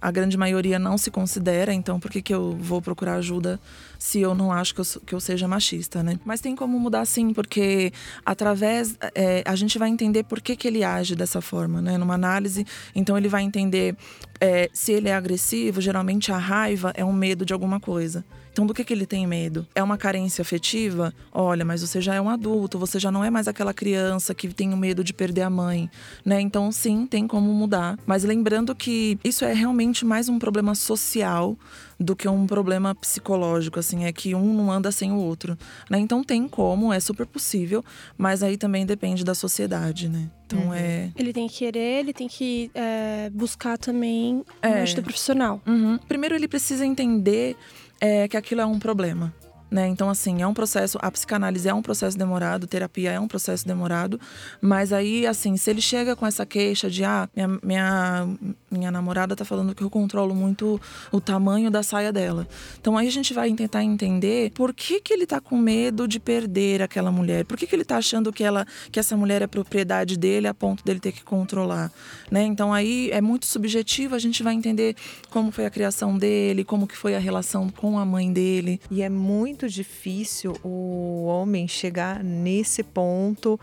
[0.00, 1.74] a grande maioria não se considera.
[1.74, 3.60] Então, por que, que eu vou procurar ajuda
[4.00, 6.18] se eu não acho que eu, que eu seja machista, né?
[6.24, 7.92] Mas tem como mudar sim, porque
[8.24, 8.96] através.
[9.14, 11.98] é, a gente vai entender por que, que ele age dessa forma, né?
[11.98, 13.94] Numa análise, então ele vai entender
[14.40, 18.24] é, se ele é agressivo, geralmente a raiva é um medo de alguma coisa.
[18.52, 19.66] Então, do que, que ele tem medo?
[19.74, 21.14] É uma carência afetiva?
[21.32, 24.48] Olha, mas você já é um adulto, você já não é mais aquela criança que
[24.48, 25.88] tem o medo de perder a mãe,
[26.24, 26.40] né?
[26.40, 27.98] Então, sim, tem como mudar.
[28.04, 31.56] Mas lembrando que isso é realmente mais um problema social
[32.00, 35.56] do que um problema psicológico, assim, é que um não anda sem o outro,
[35.90, 35.98] né?
[35.98, 37.84] Então tem como, é super possível,
[38.16, 40.30] mas aí também depende da sociedade, né?
[40.46, 44.80] Então é Ele tem que querer, ele tem que é, buscar também É.
[44.82, 45.60] ajuda profissional.
[45.66, 45.98] Uhum.
[46.08, 47.54] Primeiro, ele precisa entender
[48.00, 49.32] é, que aquilo é um problema.
[49.70, 49.86] Né?
[49.86, 50.98] Então, assim, é um processo.
[51.00, 54.20] A psicanálise é um processo demorado, terapia é um processo demorado.
[54.60, 58.28] Mas aí, assim, se ele chega com essa queixa de ah, minha, minha,
[58.70, 60.80] minha namorada tá falando que eu controlo muito
[61.12, 62.46] o tamanho da saia dela.
[62.80, 66.18] Então aí a gente vai tentar entender por que, que ele tá com medo de
[66.18, 67.44] perder aquela mulher.
[67.44, 70.54] Por que, que ele tá achando que, ela, que essa mulher é propriedade dele a
[70.54, 71.92] ponto dele ter que controlar.
[72.30, 72.44] Né?
[72.44, 74.96] Então aí é muito subjetivo, a gente vai entender
[75.30, 78.80] como foi a criação dele, como que foi a relação com a mãe dele.
[78.90, 83.58] E é muito difícil o homem chegar nesse ponto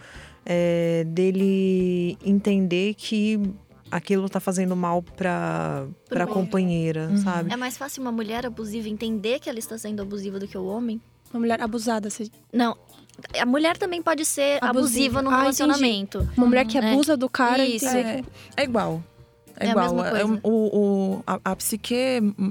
[0.45, 3.39] é, dele entender que
[3.89, 7.53] aquilo tá fazendo mal pra, pra companheira, sabe?
[7.53, 10.65] É mais fácil uma mulher abusiva entender que ela está sendo abusiva do que o
[10.65, 11.01] homem?
[11.33, 12.09] Uma mulher abusada.
[12.09, 12.77] se- Não.
[13.39, 14.69] A mulher também pode ser Abusiva.
[14.69, 15.57] abusiva no Ah, entendi.
[15.57, 16.29] relacionamento.
[16.37, 16.91] Uma mulher que É.
[16.91, 17.87] abusa do cara Isso.
[17.87, 18.21] É,
[18.55, 19.03] é igual.
[19.59, 19.93] É, É a igual.
[19.95, 21.95] mesma É o, o- a, a psique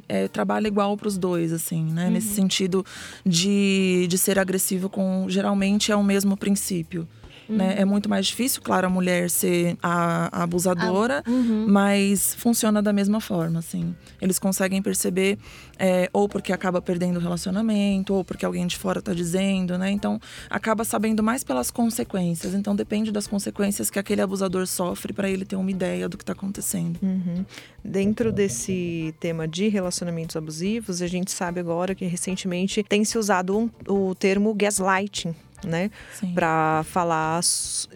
[0.08, 2.10] é, trabalha igual para os dois, assim, né?
[2.10, 2.84] Nesse sentido
[3.24, 5.26] de, de ser agressivo com.
[5.28, 7.06] Geralmente é o mesmo princípio.
[7.48, 7.76] Né?
[7.78, 11.66] É muito mais difícil, claro, a mulher ser a, a abusadora, Uhum.
[11.68, 13.94] mas funciona da mesma forma, assim.
[14.20, 15.38] Eles conseguem perceber,
[15.78, 19.90] é, ou porque acaba perdendo o relacionamento, ou porque alguém de fora tá dizendo, né?
[19.90, 22.54] Então, acaba sabendo mais pelas consequências.
[22.54, 26.24] Então, depende das consequências que aquele abusador sofre para ele ter uma ideia do que
[26.24, 26.98] tá acontecendo.
[27.02, 27.44] Uhum.
[27.84, 33.56] Dentro desse tema de relacionamentos abusivos, a gente sabe agora que recentemente tem se usado
[33.56, 35.34] um- o termo gaslighting.
[35.64, 35.90] Né,
[36.34, 37.40] para falar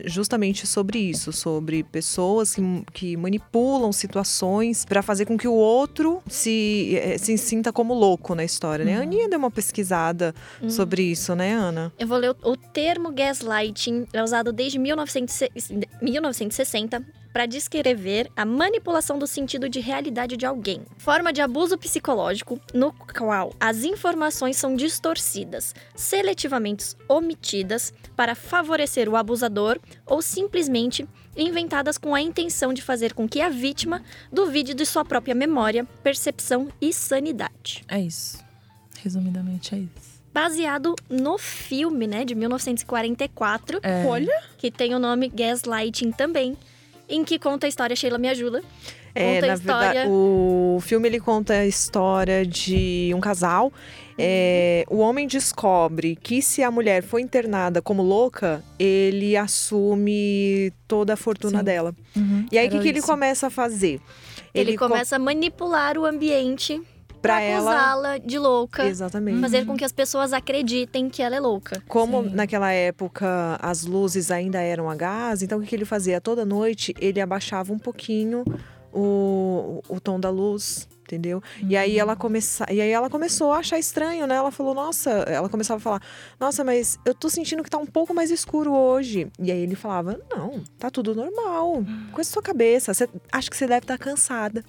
[0.04, 6.22] justamente sobre isso, sobre pessoas que, que manipulam situações para fazer com que o outro
[6.26, 8.98] se, eh, se sinta como louco na história, né?
[8.98, 10.34] A Aninha deu uma pesquisada
[10.68, 11.92] sobre isso, né, Ana?
[11.98, 18.44] Eu vou ler o, o termo gaslighting, é usado desde 1960, 1960 para descrever a
[18.44, 20.82] manipulação do sentido de realidade de alguém.
[20.98, 29.16] Forma de abuso psicológico no qual as informações são distorcidas, seletivamente omitidas para favorecer o
[29.16, 34.84] abusador ou simplesmente inventadas com a intenção de fazer com que a vítima duvide de
[34.84, 37.84] sua própria memória, percepção e sanidade.
[37.88, 38.38] É isso.
[39.02, 40.20] Resumidamente, é isso.
[40.32, 46.56] Baseado no filme, né, de 1944, É, Olha, que tem o nome Gaslighting também,
[47.10, 48.62] em que conta a história Sheila me ajuda.
[49.12, 53.72] É, na história- verdade, o filme ele conta a história de um casal.
[54.16, 61.14] É, o homem descobre que se a mulher for internada como louca, ele assume toda
[61.14, 61.64] a fortuna Sim.
[61.64, 61.94] dela.
[62.16, 64.00] uhum, E aí, o que, que ele começa a fazer?
[64.54, 66.80] Ele, co- começa a manipular o ambiente
[67.28, 67.70] ela.
[67.70, 69.40] acusá-la de louca, Exatamente.
[69.40, 71.82] fazer com que as pessoas acreditem que ela é louca.
[71.86, 72.30] Como Sim.
[72.34, 76.20] naquela época as luzes ainda eram a gás, então o que, ele fazia?
[76.20, 78.44] Toda noite ele abaixava um pouquinho
[78.92, 81.42] o, o tom da luz, entendeu?
[81.68, 84.36] E aí ela começa, e aí ela começou a achar estranho, né?
[84.36, 86.02] Ela falou: "Nossa", ela começava a falar:
[86.38, 89.28] "Nossa, mas eu tô sentindo que tá um pouco mais escuro hoje".
[89.38, 91.84] E aí ele falava: "Não, tá tudo normal.
[92.12, 92.92] Coisa da sua cabeça.
[92.94, 94.64] Você acho que você deve estar cansada".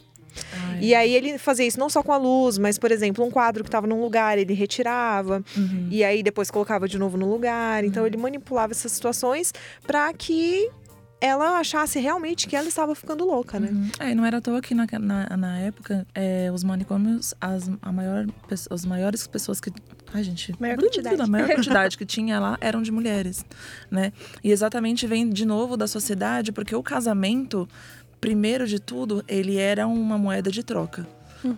[0.53, 3.31] Ai, E aí ele fazia isso não só com a luz, mas por exemplo, um
[3.31, 5.43] quadro que estava num lugar, ele retirava.
[5.55, 5.87] uhum.
[5.89, 7.83] E aí depois colocava de novo no lugar.
[7.83, 9.53] Então ele manipulava essas situações
[9.85, 10.69] para que
[11.21, 13.69] ela achasse realmente que ela estava ficando louca, né?
[13.71, 13.89] Uhum.
[13.99, 17.69] É, e não era à toa que na, na, na época, é, os manicômios, as,
[17.79, 18.25] a maior,
[18.71, 19.71] as maiores pessoas que.
[20.11, 20.53] Ai, gente.
[20.59, 21.21] Maior quantidade.
[21.21, 23.45] A maior quantidade que tinha lá eram de mulheres,
[23.89, 24.11] né?
[24.43, 27.69] E exatamente vem de novo da sociedade, porque o casamento,
[28.21, 31.05] primeiro de tudo, ele era uma moeda de troca.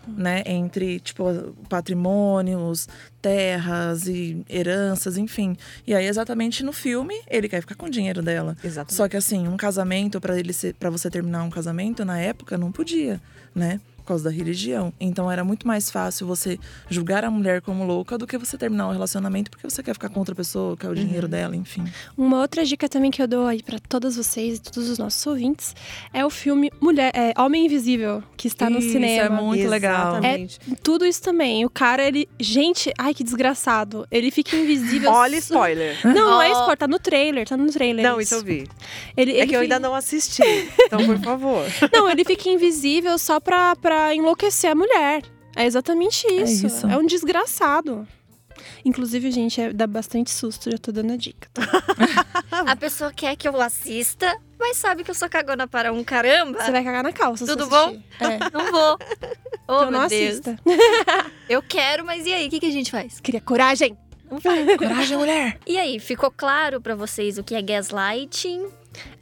[0.08, 1.26] Né, entre tipo
[1.68, 2.88] patrimônios,
[3.22, 5.58] terras e heranças, enfim.
[5.86, 8.56] E aí exatamente no filme ele quer ficar com o dinheiro dela.
[8.64, 8.94] Exatamente.
[8.94, 12.72] Só que assim, um casamento para ele para você terminar um casamento na época não
[12.72, 13.22] podia,
[13.54, 13.82] né?
[14.04, 14.92] Por causa da religião.
[15.00, 18.88] Então era muito mais fácil você julgar a mulher como louca do que você terminar
[18.88, 21.86] um relacionamento porque você quer ficar com outra pessoa, quer o dinheiro dela, enfim.
[22.18, 25.26] Uma outra dica também que eu dou aí pra todas vocês e todos os nossos
[25.26, 25.74] ouvintes
[26.14, 29.38] é o filme Mulher, é, Homem Invisível, que está no Isso, cinema.
[29.38, 30.12] é muito legal.
[30.18, 30.60] Exatamente.
[30.84, 31.64] Tudo isso também.
[31.66, 32.28] O cara, ele.
[32.40, 34.06] Gente, ai que desgraçado.
[34.12, 35.12] Ele fica invisível.
[35.12, 35.98] Olha spoiler.
[36.04, 38.04] Não, não é spoiler, tá no trailer, tá no trailer.
[38.06, 38.68] Não, isso eu vi.
[39.16, 40.44] Ele, É ele que eu fica- ainda não assisti.
[40.82, 41.64] Então, por favor.
[41.94, 45.22] Não, ele fica invisível só pra, pra enlouquecer a mulher.
[45.56, 46.66] É exatamente isso.
[46.66, 46.88] É, isso.
[46.88, 48.08] um desgraçado.
[48.86, 51.50] Inclusive, gente, é, dá bastante susto, já tô dando a dica.
[51.54, 51.64] tá?
[52.68, 56.64] A pessoa quer que eu assista, mas sabe que eu sou cagona para um caramba.
[56.64, 57.46] Você vai cagar na calça.
[57.46, 58.04] Tudo assistir.
[58.20, 58.40] É.
[58.52, 58.98] Não vou.
[59.66, 60.60] Oh, Então não assista.
[61.48, 62.48] Eu quero, mas e aí?
[62.48, 63.22] O que, que a gente faz?
[63.22, 63.98] Queria coragem.
[64.30, 64.76] Não faz.
[64.76, 65.58] Coragem, mulher!
[65.66, 68.68] E aí, ficou claro pra vocês o que é gaslighting?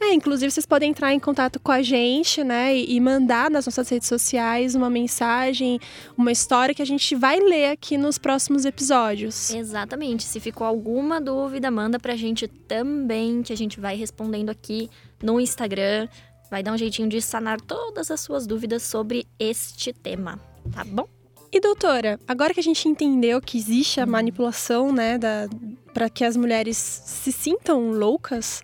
[0.00, 2.76] É, inclusive vocês podem entrar em contato com a gente, né?
[2.76, 5.80] E, mandar nas nossas redes sociais uma mensagem,
[6.16, 9.50] uma história que a gente vai ler aqui nos próximos episódios.
[9.50, 10.24] Exatamente.
[10.24, 14.90] Se ficou alguma dúvida, manda pra gente também, que a gente vai respondendo aqui
[15.22, 16.08] no Instagram.
[16.50, 20.38] Vai dar um jeitinho de sanar todas as suas dúvidas sobre este tema,
[20.70, 21.08] tá bom?
[21.54, 25.18] E doutora, agora que a gente entendeu que existe a manipulação, né,
[25.92, 28.62] para que as mulheres se sintam loucas,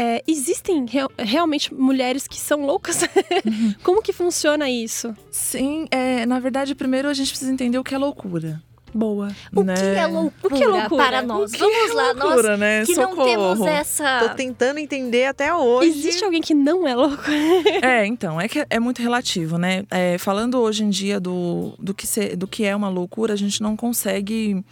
[0.00, 3.00] é, existem real- realmente mulheres que são loucas?
[3.82, 5.14] Como que funciona isso?
[5.30, 8.62] Sim, é, na verdade, primeiro a gente precisa entender o que é loucura.
[8.94, 9.28] Boa.
[9.54, 9.74] O né?
[9.74, 11.04] que é loucura, O que é loucura?
[11.04, 11.50] para nós?
[11.52, 12.84] O que Vamos é lá, loucura, nós né?
[12.86, 13.26] que não Socorro.
[13.28, 14.28] temos Tô essa...
[14.34, 15.90] tentando entender até hoje.
[15.90, 17.22] Existe alguém que não é louco?
[17.82, 19.84] É, então, é que é muito relativo, né?
[19.90, 23.36] É, falando hoje em dia do, do, que se- do que é uma loucura, a
[23.36, 24.64] gente não consegue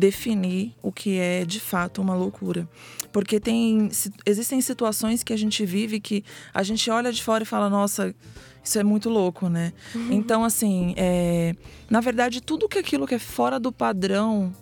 [0.00, 2.66] definir o que é de fato uma loucura.
[3.12, 3.90] Porque tem,
[4.24, 8.14] existem situações que a gente vive que a gente olha de fora e fala, nossa,
[8.64, 9.72] isso é muito louco, né?
[10.10, 11.54] Então, assim, é,
[11.88, 14.52] na verdade, tudo que aquilo que é fora do padrão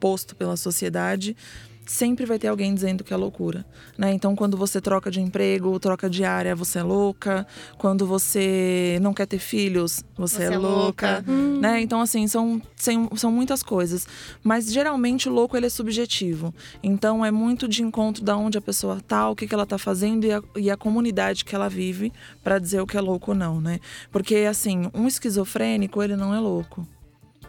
[0.00, 1.36] posto pela sociedade
[1.86, 3.64] sempre vai ter alguém dizendo que é loucura,
[3.96, 4.12] né?
[4.12, 7.46] Então, quando você troca de emprego, troca de área, você é louca.
[7.78, 11.24] Quando você não quer ter filhos, você, é, louca,
[11.60, 11.80] né?
[11.80, 14.06] Então, assim, são, são, são muitas coisas.
[14.42, 16.52] Mas, geralmente, o louco, ele é subjetivo.
[16.82, 19.78] Então, é muito de encontro da onde a pessoa tá, o que, que ela tá
[19.78, 23.30] fazendo e a, e a comunidade que ela vive para dizer o que é louco
[23.30, 23.78] ou não, né?
[24.10, 26.86] Porque, assim, um esquizofrênico, ele não é louco.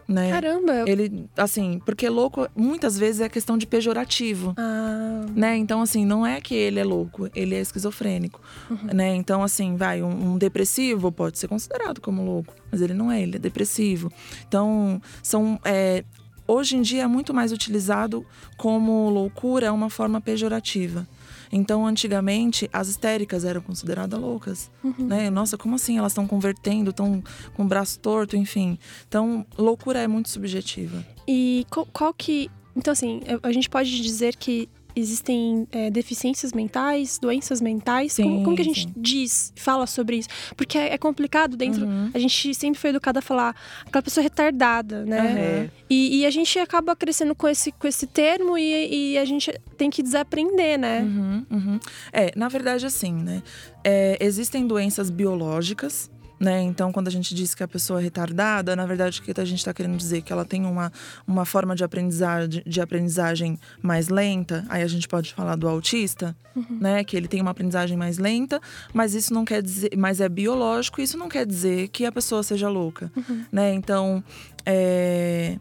[0.07, 0.31] Né?
[0.31, 0.89] Caramba.
[0.89, 5.57] Ele, assim, porque louco muitas vezes é questão de pejorativo, Ah, né?
[5.57, 8.39] Então, assim, não é que ele é louco, ele é esquizofrênico,
[8.69, 8.77] Uhum.
[8.93, 9.13] né?
[9.15, 13.21] Então, assim, vai, um, um depressivo pode ser considerado como louco, mas ele não é,
[13.21, 14.09] ele é depressivo.
[14.47, 15.59] Então, são.
[15.65, 16.05] é,
[16.47, 21.05] hoje em dia é muito mais utilizado como loucura uma forma pejorativa.
[21.51, 24.93] Então, antigamente, as histéricas eram consideradas loucas, Uhum.
[24.99, 25.29] né?
[25.29, 25.97] Nossa, como assim?
[25.97, 28.77] Elas estão convertendo, estão com o braço torto, enfim.
[29.07, 31.05] Então, loucura é muito subjetiva.
[31.27, 32.49] E qual, qual que.
[32.75, 38.15] Então, assim, a gente pode dizer que existem é, deficiências mentais, doenças mentais.
[38.15, 38.93] como, Sim, como que a gente sim.
[38.95, 40.29] diz, fala sobre isso?
[40.55, 41.85] Porque é, é complicado dentro.
[41.85, 42.11] Uhum.
[42.13, 43.55] A gente sempre foi educada a falar
[43.85, 45.17] aquela pessoa retardada, né?
[45.17, 45.69] É.
[45.89, 49.51] E, e a gente acaba crescendo com esse, com esse termo e, e a gente
[49.77, 51.01] tem que desaprender, né?
[51.01, 51.79] Uhum, uhum.
[52.11, 53.43] É, na verdade, assim, né?
[53.83, 56.09] É, existem doenças biológicas.
[56.39, 56.61] Né?
[56.61, 59.45] Então, quando a gente diz que a pessoa é retardada, na verdade, o que a
[59.45, 60.21] gente está querendo dizer?
[60.21, 60.91] Que ela tem uma,
[61.25, 64.65] uma forma de aprendizagem, de aprendizagem mais lenta.
[64.69, 66.35] Aí a gente pode falar do autista,
[66.69, 67.03] né?
[67.03, 68.61] Que ele tem uma aprendizagem mais lenta,
[68.93, 69.91] mas isso não quer dizer.
[69.97, 73.11] Mas é biológico, isso não quer dizer que a pessoa seja louca.
[73.51, 73.73] Né?
[73.73, 74.23] Então,
[74.65, 75.57] é,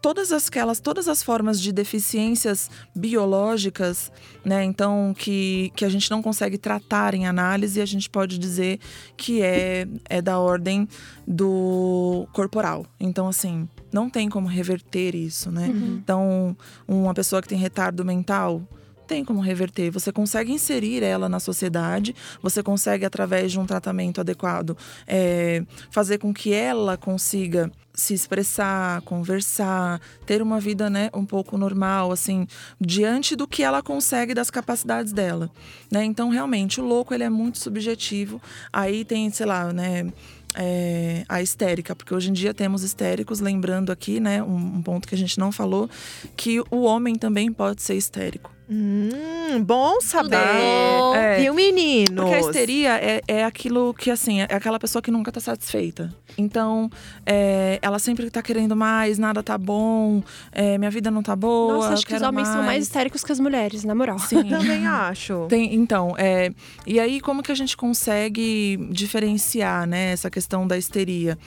[0.00, 4.10] todas aquelas todas as formas de deficiências biológicas,
[4.44, 4.64] né?
[4.64, 8.78] Então que, que a gente não consegue tratar em análise, a gente pode dizer
[9.16, 10.88] que é, é da ordem
[11.26, 12.86] do corporal.
[13.00, 15.68] Então assim, não tem como reverter isso, né?
[15.98, 16.56] Então,
[16.86, 18.62] uma pessoa que tem retardo mental
[19.08, 19.90] tem como reverter.
[19.90, 26.18] Você consegue inserir ela na sociedade, você consegue, através de um tratamento adequado, é, fazer
[26.18, 32.46] com que ela consiga se expressar, conversar, ter uma vida, né, um pouco normal, assim,
[32.80, 35.50] diante do que ela consegue das capacidades dela,
[35.90, 36.04] né?
[36.04, 38.40] Então, realmente, o louco ele é muito subjetivo.
[38.72, 40.12] Aí tem, sei lá, né,
[40.54, 45.08] é, a histérica, porque hoje em dia temos histéricos, lembrando aqui, né, um, um ponto
[45.08, 45.90] que a gente não falou,
[46.36, 48.57] que o homem também pode ser histérico.
[48.70, 50.36] Hum, bom saber.
[50.36, 51.14] bom.
[51.14, 51.40] É.
[51.40, 52.14] Viu, meninos?
[52.14, 56.14] Porque a histeria é, é aquilo que, assim, é aquela pessoa que nunca tá satisfeita.
[56.36, 56.90] Então,
[57.24, 61.74] é, ela sempre tá querendo mais, nada tá bom, é, minha vida não tá boa.
[61.74, 64.18] Nossa, eu acho que os homens são mais histéricos que as mulheres, na moral.
[64.18, 64.44] Sim.
[64.50, 65.46] Também acho.
[65.48, 66.52] Tem, então, é,
[66.86, 71.38] e aí como que a gente consegue diferenciar, né, essa questão da histeria?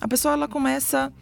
[0.00, 1.12] A pessoa ela começa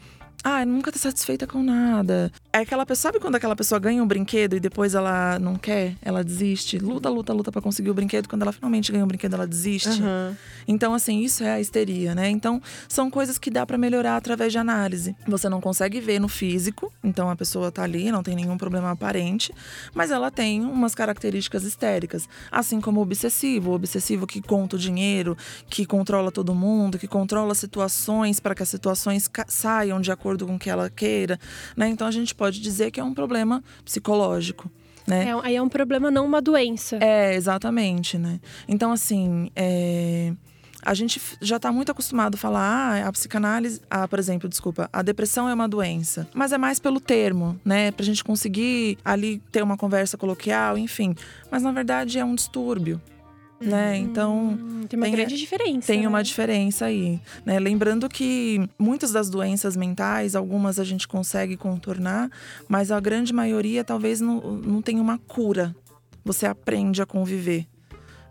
[0.44, 2.32] ah, nunca tá satisfeita com nada.
[2.54, 5.96] É aquela pessoa, sabe quando aquela pessoa ganha um brinquedo e depois ela não quer,
[6.02, 9.32] ela desiste, luta, luta, luta pra conseguir o brinquedo, quando ela finalmente ganha um brinquedo
[9.32, 10.02] ela desiste.
[10.02, 10.36] Aham.
[10.68, 12.28] Então, assim, isso é a histeria, né?
[12.28, 15.16] Então, são coisas que dá pra melhorar através de análise.
[15.26, 18.90] Você não consegue ver no físico, então a pessoa tá ali, não tem nenhum problema
[18.90, 19.50] aparente,
[19.94, 24.78] mas ela tem umas características histéricas, assim como o obsessivo, o obsessivo que conta o
[24.78, 25.38] dinheiro,
[25.70, 30.56] que controla todo mundo, que controla situações para que as situações saiam de acordo com
[30.56, 31.40] o que ela queira,
[31.74, 31.88] né?
[31.88, 34.68] Então, a gente pode dizer que é um problema psicológico.
[35.06, 35.28] Né?
[35.28, 36.98] É, aí é um problema, não uma doença.
[37.00, 38.40] É, exatamente, né?
[38.66, 40.32] Então, assim, é,
[40.84, 44.90] a gente já tá muito acostumado a falar, ah, a psicanálise, ah, por exemplo, desculpa,
[44.92, 46.28] a depressão é uma doença.
[46.34, 47.92] Mas é mais pelo termo, né?
[47.92, 51.14] Pra gente conseguir ali ter uma conversa coloquial, enfim.
[51.48, 53.00] Mas na verdade é um distúrbio,
[53.62, 53.96] né?
[53.96, 54.58] Então.
[54.60, 55.86] Hum, tem uma Tem- grande diferença.
[55.86, 56.08] Tem né?
[56.08, 57.58] uma diferença aí, né?
[57.58, 62.30] Lembrando que muitas das doenças mentais, algumas a gente consegue contornar,
[62.68, 65.74] mas a grande maioria talvez não, não tenha uma cura.
[66.24, 67.66] Você aprende a conviver.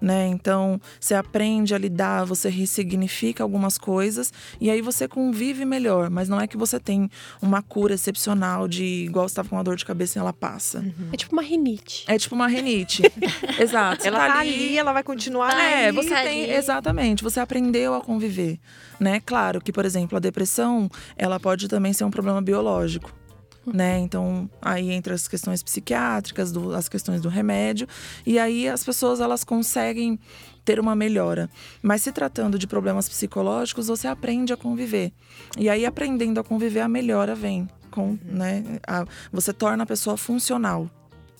[0.01, 0.25] Né?
[0.27, 6.09] Então, você aprende a lidar, você ressignifica algumas coisas e aí você convive melhor.
[6.09, 7.07] Mas não é que você tem
[7.39, 10.83] uma cura excepcional de igual você estava com uma dor de cabeça e ela passa.
[11.13, 12.03] É tipo uma rinite.
[12.07, 13.03] É tipo uma renite.
[13.61, 14.01] Exato.
[14.01, 15.95] Você Ela tá ali, ela vai continuar é, ali.
[15.95, 16.53] você tá tem ali.
[16.53, 18.59] exatamente, você aprendeu a conviver,
[18.99, 19.21] né?
[19.23, 23.20] Claro que, por exemplo, a depressão, ela pode também ser um problema biológico.
[23.65, 23.99] Né?
[23.99, 27.87] Então, aí entra as questões psiquiátricas, do- as questões do remédio,
[28.25, 30.19] e aí as pessoas elas conseguem
[30.65, 31.47] ter uma melhora.
[31.81, 35.11] Mas se tratando de problemas psicológicos, você aprende a conviver.
[35.59, 37.67] E aí, aprendendo a conviver, a melhora vem.
[37.91, 38.63] Com, né?
[38.87, 40.89] a- você torna a pessoa funcional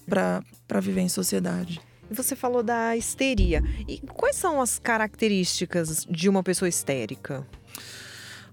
[0.06, 1.80] para viver em sociedade.
[2.10, 3.64] Você falou da histeria.
[3.88, 7.48] E quais são as características de uma pessoa histérica?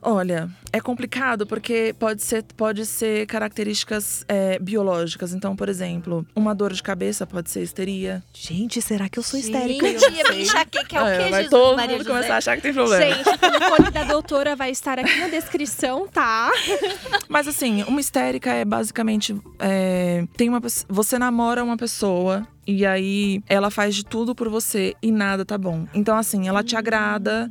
[0.01, 5.33] Olha, é complicado porque pode ser, pode ser características é, biológicas.
[5.33, 8.23] Então, por exemplo, uma dor de cabeça pode ser histeria.
[8.33, 9.87] Gente, será que eu sou histérica?
[9.87, 12.15] Gente, eu me enxaquei, que é o que, vai Jesus todo Maria mundo José?
[12.17, 13.15] começar a achar que tem problema.
[13.15, 16.51] Gente, o telefone da doutora vai estar aqui na descrição, tá?
[17.29, 23.43] Mas assim, uma histérica é basicamente é, tem uma você namora uma pessoa e aí
[23.49, 25.87] ela faz de tudo por você e nada tá bom.
[25.95, 27.51] Então assim, ela te agrada,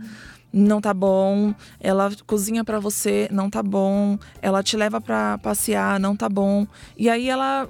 [0.52, 6.00] não tá bom, ela cozinha pra você, não tá bom, ela te leva pra passear,
[6.00, 6.66] não tá bom.
[6.98, 7.70] E aí ela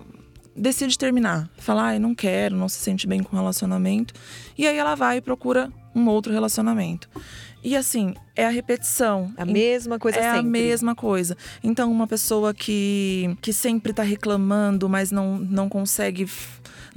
[0.55, 4.13] decide terminar, fala, ai, não quero, não se sente bem com o relacionamento.
[4.57, 7.09] E aí ela vai e procura um outro relacionamento.
[7.63, 9.34] E assim, é a repetição.
[9.36, 10.39] A mesma coisa é sempre.
[10.39, 11.36] a mesma coisa.
[11.63, 16.25] Então, uma pessoa que, que sempre tá reclamando, mas não, não consegue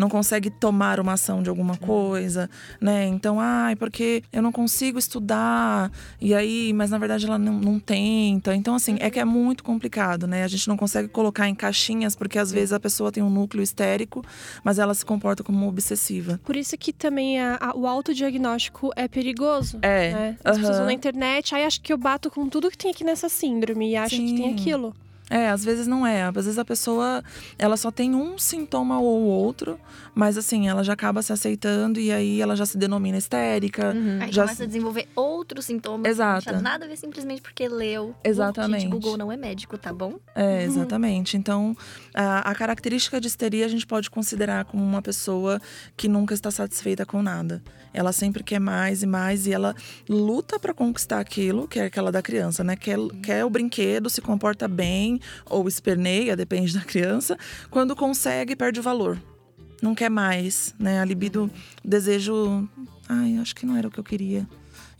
[0.00, 2.48] não consegue tomar uma ação de alguma coisa,
[2.80, 3.06] né?
[3.06, 7.78] Então, ai, porque eu não consigo estudar, e aí, mas na verdade ela não, não
[7.78, 8.54] tenta.
[8.56, 10.42] Então, assim, é que é muito complicado, né?
[10.42, 13.62] A gente não consegue colocar em caixinhas, porque às vezes a pessoa tem um núcleo
[13.62, 14.24] histérico,
[14.64, 16.40] mas ela se comporta como obsessiva.
[16.44, 19.78] Por isso que também a- a- o autodiagnóstico é perigoso.
[19.82, 20.12] É.
[20.12, 20.36] né?
[20.42, 20.86] As pessoas vão aham.
[20.86, 23.96] na internet, aí acho que eu bato com tudo que tem aqui nessa síndrome e
[23.96, 24.52] acho que tem Sim.
[24.54, 24.94] aquilo.
[25.30, 26.24] É, às vezes não é.
[26.24, 27.22] Às vezes a pessoa,
[27.56, 29.78] ela só tem um sintoma ou outro,
[30.14, 33.92] mas assim, ela já acaba se aceitando e aí ela já se denomina histérica.
[33.94, 34.18] Uhum.
[34.22, 36.10] Aí Já- começa a desenvolver outros sintomas.
[36.10, 36.52] Exato.
[36.52, 38.14] Não nada a ver simplesmente porque leu.
[38.24, 38.82] Exatamente.
[38.82, 40.18] Gente, Google não é médico, tá bom?
[40.34, 41.36] É, exatamente.
[41.36, 41.76] Então,
[42.14, 45.60] a, a característica de histeria a gente pode considerar como uma pessoa
[45.96, 47.62] que nunca está satisfeita com nada.
[47.92, 49.74] Ela sempre quer mais e mais e ela
[50.08, 52.76] luta para conquistar aquilo, que é aquela da criança, né?
[52.76, 57.36] Quer, quer o brinquedo, se comporta bem ou esperneia, depende da criança.
[57.70, 59.20] Quando consegue, perde o valor.
[59.80, 61.00] Não quer mais, né?
[61.00, 61.50] A libido,
[61.84, 62.68] o desejo.
[63.08, 64.46] Ai, acho que não era o que eu queria.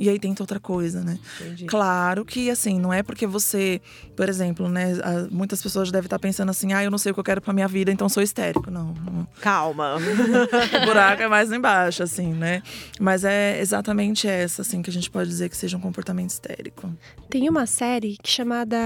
[0.01, 1.19] E aí tenta outra coisa, né?
[1.39, 1.67] Entendi.
[1.67, 3.83] Claro que, assim, não é porque você,
[4.17, 4.95] por exemplo, né?
[5.31, 7.53] Muitas pessoas devem estar pensando assim, ah, eu não sei o que eu quero pra
[7.53, 8.71] minha vida, então sou histérico.
[8.71, 9.29] Não, não.
[9.43, 9.97] Calma.
[10.83, 12.63] o buraco é mais embaixo, assim, né?
[12.99, 16.91] Mas é exatamente essa, assim, que a gente pode dizer que seja um comportamento histérico.
[17.29, 18.79] Tem uma série que chamada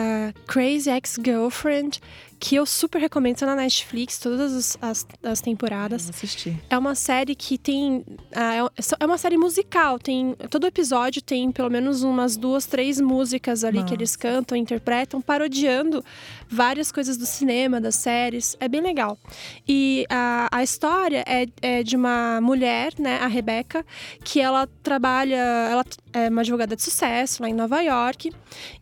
[0.48, 2.00] Crazy Ex-Girlfriend,
[2.38, 6.08] que eu super recomendo, tá na Netflix, todas as, as, as temporadas.
[6.10, 6.56] assistir.
[6.68, 8.04] É uma série que tem.
[8.34, 9.98] ah, é- é uma série musical.
[9.98, 15.20] Tem, todo episódio tem pelo menos umas duas, três músicas ali que eles cantam, interpretam,
[15.20, 16.04] parodiando
[16.48, 18.56] várias coisas do cinema, das séries.
[18.60, 19.18] É bem legal.
[19.66, 23.84] E a, a história é, é de uma mulher, né, a Rebeca,
[24.22, 25.36] que ela trabalha.
[25.70, 28.32] Ela é uma advogada de sucesso lá em Nova York.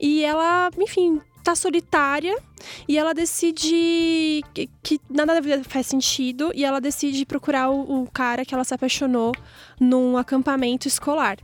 [0.00, 1.20] E ela, enfim.
[1.42, 2.36] Tá solitária
[2.86, 8.02] e ela decide que, que nada da vida faz sentido e ela decide procurar o,
[8.02, 9.32] o cara que ela se apaixonou
[9.80, 11.38] num acampamento escolar.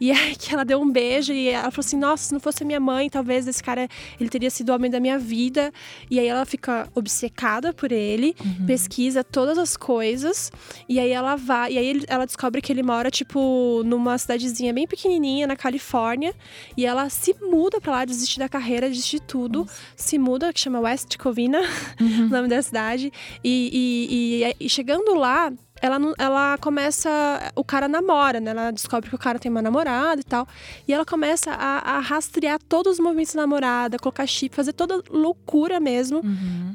[0.00, 2.62] E aí que ela deu um beijo e ela falou assim: "Nossa, se não fosse
[2.62, 3.88] a minha mãe, talvez esse cara
[4.20, 5.72] ele teria sido o homem da minha vida".
[6.10, 8.34] E aí ela fica obcecada por ele,
[8.66, 10.50] pesquisa todas as coisas
[10.88, 14.86] e aí ela vai, e aí ela descobre que ele mora tipo numa cidadezinha bem
[14.86, 16.34] pequenininha na Califórnia
[16.76, 19.66] e ela se muda pra lá, desiste da carreira, desiste de tudo,
[19.96, 21.60] se muda, que chama West Covina,
[22.00, 23.12] o nome da cidade.
[23.42, 27.10] E, e- e- e chegando lá, ela, ela começa.
[27.54, 28.50] O cara namora, né?
[28.50, 30.46] Ela descobre que o cara tem uma namorada e tal.
[30.86, 35.02] E ela começa a, a rastrear todos os movimentos da namorada, colocar chip, fazer toda
[35.10, 36.22] loucura mesmo.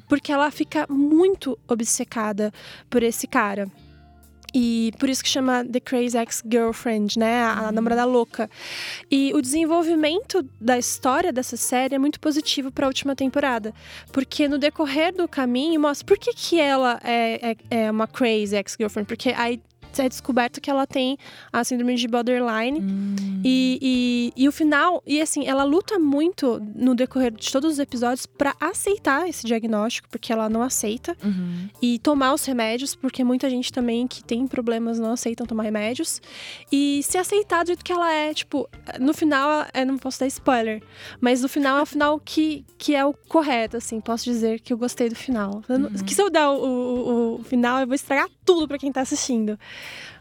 [0.07, 2.53] Porque ela fica muito obcecada
[2.89, 3.69] por esse cara.
[4.53, 7.41] E por isso que chama The Crazy Ex-Girlfriend, né?
[7.43, 8.49] A, a namorada louca.
[9.09, 13.73] E o desenvolvimento da história dessa série é muito positivo para a última temporada.
[14.11, 18.55] Porque no decorrer do caminho mostra por que, que ela é, é, é uma crazy
[18.55, 19.07] ex-girlfriend.
[19.07, 19.61] Porque aí
[19.99, 21.17] é descoberto que ela tem
[21.51, 22.79] a síndrome de borderline.
[23.43, 27.79] E, e, e o final, e assim, ela luta muito no decorrer de todos os
[27.79, 31.17] episódios para aceitar esse diagnóstico, porque ela não aceita,
[31.81, 36.21] e tomar os remédios, porque muita gente também que tem problemas não aceitam tomar remédios,
[36.71, 38.33] e se aceitar do jeito que ela é.
[38.33, 38.69] Tipo,
[38.99, 40.83] no final, eu não posso dar spoiler,
[41.19, 44.71] mas no final é o final que, que é o correto, assim, posso dizer que
[44.71, 45.63] eu gostei do final.
[45.67, 48.91] Não- Que se eu der o, o, o final, eu vou estragar tudo para quem
[48.91, 49.57] tá assistindo.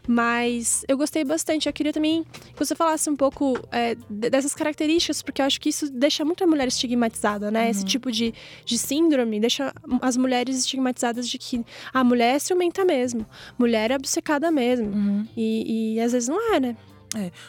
[0.07, 1.67] Mas eu gostei bastante.
[1.67, 5.59] Eu queria também que você falasse um pouco é, de- dessas características, porque eu acho
[5.61, 7.69] que isso deixa muito a mulher estigmatizada, né?
[7.69, 8.33] Esse tipo de,
[8.65, 13.25] de síndrome deixa as mulheres estigmatizadas de que a mulher é ciumenta mesmo,
[13.57, 15.27] mulher é obcecada mesmo.
[15.37, 16.75] E, e às vezes não é, né?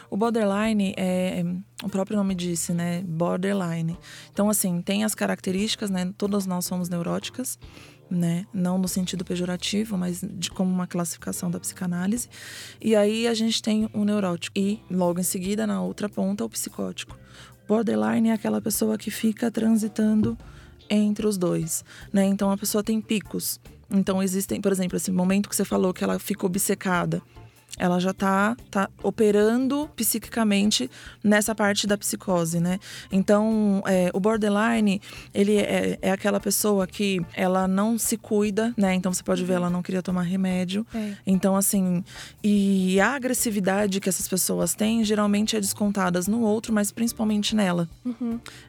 [0.09, 1.41] O borderline é
[1.81, 3.01] o próprio nome disse, né?
[3.05, 3.97] Borderline.
[4.31, 6.11] Então, assim, tem as características, né?
[6.17, 7.57] Todas nós somos neuróticas,
[8.13, 8.45] né?
[8.53, 12.29] Não no sentido pejorativo, mas de como uma classificação da psicanálise.
[12.79, 16.49] E aí a gente tem o neurótico e logo em seguida na outra ponta o
[16.49, 17.17] psicótico.
[17.67, 20.37] Borderline é aquela pessoa que fica transitando
[20.89, 22.25] entre os dois, né?
[22.25, 23.59] Então a pessoa tem picos.
[23.89, 27.21] Então existem, por exemplo, esse momento que você falou que ela fica obcecada
[27.77, 30.89] ela já tá, tá operando psiquicamente
[31.23, 32.79] nessa parte da psicose, né?
[33.11, 35.01] Então, é, o borderline,
[35.33, 38.93] ele é, é aquela pessoa que ela não se cuida, né?
[38.93, 40.85] Então, você pode ver, ela não queria tomar remédio.
[40.93, 41.13] É.
[41.25, 42.03] Então, assim,
[42.43, 47.89] e a agressividade que essas pessoas têm, geralmente é descontadas no outro, mas principalmente nela.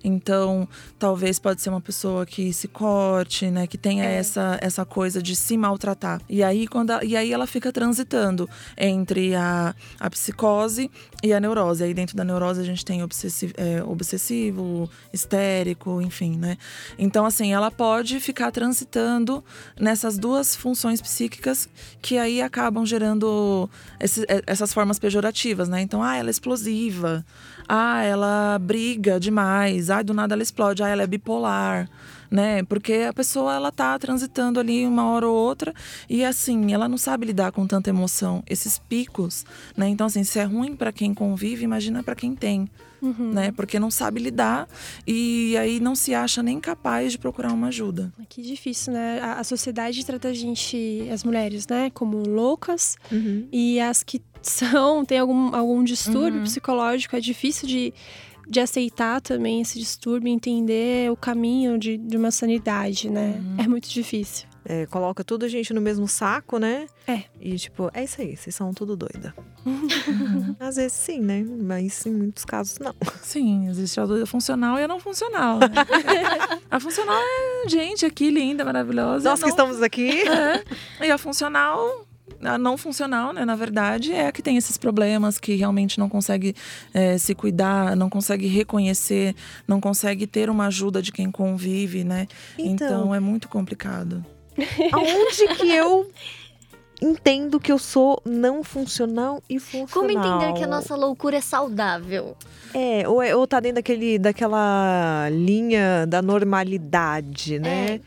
[0.02, 3.66] Então, talvez pode ser uma pessoa que se corte, né?
[3.66, 4.16] Que tenha É.
[4.16, 6.20] essa, essa coisa de se maltratar.
[6.28, 8.48] E aí, quando a- e aí ela fica transitando
[8.94, 10.90] entre a, a psicose
[11.22, 11.82] e a neurose.
[11.84, 16.56] Aí dentro da neurose a gente tem obsessivo, é, obsessivo, histérico, enfim, né?
[16.98, 19.42] Então, assim, ela pode ficar transitando
[19.78, 21.68] nessas duas funções psíquicas
[22.00, 23.68] que aí acabam gerando
[24.00, 25.80] esse- é, essas formas pejorativas, né?
[25.80, 27.24] Então, ah, ela é explosiva,
[27.68, 31.88] ah, ela briga demais, ah, do nada ela explode, ah, ela é bipolar
[32.34, 32.64] né?
[32.64, 35.72] Porque a pessoa ela tá transitando ali uma hora ou outra
[36.10, 39.86] e assim, ela não sabe lidar com tanta emoção, esses picos, né?
[39.88, 42.68] Então assim, se é ruim para quem convive, imagina para quem tem,
[43.32, 43.52] né?
[43.52, 44.66] Porque não sabe lidar
[45.06, 48.12] e aí não se acha nem capaz de procurar uma ajuda.
[48.28, 49.20] Que difícil, né?
[49.20, 52.96] A, a sociedade trata a gente, as mulheres, né, como loucas.
[53.52, 56.44] E as que são, tem algum, algum distúrbio Uhum.
[56.44, 57.94] psicológico, é difícil de,
[58.48, 63.40] de aceitar também esse distúrbio, entender o caminho de, de uma sanidade, né?
[63.40, 63.64] Uhum.
[63.64, 64.46] É muito difícil.
[64.66, 66.86] É, coloca tudo a gente no mesmo saco, né?
[67.06, 67.24] É.
[67.38, 69.34] E tipo, é isso aí, vocês são tudo doida.
[70.58, 71.44] Às vezes sim, né?
[71.62, 72.94] Mas em muitos casos não.
[73.22, 75.58] Sim, existe a doida funcional e a não funcional.
[75.58, 75.66] né?
[76.70, 77.14] a funcional
[77.64, 79.28] é gente aqui linda, maravilhosa.
[79.28, 80.10] Nós que não- estamos aqui.
[80.28, 80.64] É.
[81.06, 82.06] E a funcional,
[82.44, 86.08] a não funcional, né, na verdade, é a que tem esses problemas, que realmente não
[86.08, 86.54] consegue
[86.92, 89.34] é, se cuidar, não consegue reconhecer,
[89.66, 92.26] não consegue ter uma ajuda de quem convive, né?
[92.58, 92.74] Então,
[93.04, 94.24] Então, é muito complicado.
[94.92, 96.08] aonde que eu
[97.02, 99.88] entendo que eu sou não funcional e funcional?
[99.92, 102.36] Como entender que a nossa loucura é saudável?
[102.72, 108.00] É, ou, é- ou tá dentro daquele, daquela linha da normalidade, né?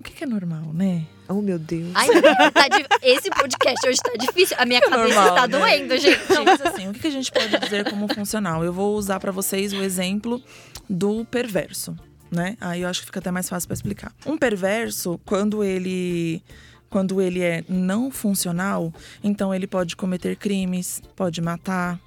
[0.00, 1.04] O que, que é normal, né?
[1.28, 1.92] Oh, meu Deus.
[1.94, 2.08] Ai,
[2.52, 4.56] tá di- esse podcast hoje tá difícil.
[4.58, 5.58] A minha cabeça normal, tá né?
[5.58, 6.32] doendo, gente.
[6.32, 8.64] Não, mas assim, o que que a gente pode dizer como funcional?
[8.64, 10.42] Eu vou usar para vocês o exemplo
[10.88, 11.94] do perverso,
[12.30, 12.56] né?
[12.60, 14.12] Aí eu acho que fica até mais fácil para explicar.
[14.26, 16.42] Um perverso, quando ele
[16.88, 18.92] quando ele é não funcional,
[19.22, 22.00] então ele pode cometer crimes, pode matar,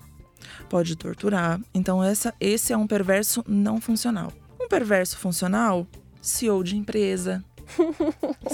[0.67, 1.61] pode torturar.
[1.73, 4.33] Então essa, esse é um perverso não funcional.
[4.59, 5.87] Um perverso funcional,
[6.21, 7.41] CEO de empresa,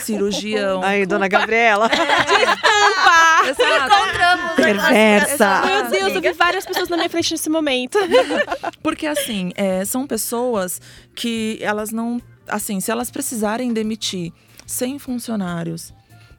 [0.01, 0.81] cirurgião.
[0.83, 1.89] Aí, dona Gabriela.
[3.47, 3.93] Exato.
[3.93, 5.61] Encontramos Perversa.
[5.65, 7.97] Meu Deus, eu vi várias pessoas na minha frente nesse momento.
[8.83, 10.81] Porque assim, é, são pessoas
[11.15, 12.21] que elas não.
[12.47, 14.33] Assim, se elas precisarem demitir
[14.65, 15.93] 100 funcionários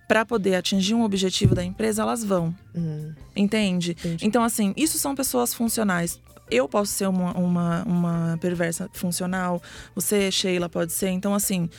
[0.08, 2.54] para poder atingir um objetivo da empresa, elas vão.
[2.74, 3.92] Hum, Entende?
[3.92, 4.26] Entendi.
[4.26, 6.20] Então, assim, isso são pessoas funcionais.
[6.50, 9.62] Eu posso ser uma, uma, uma perversa funcional,
[9.94, 11.10] você, Sheila, pode ser.
[11.10, 11.70] Então, assim,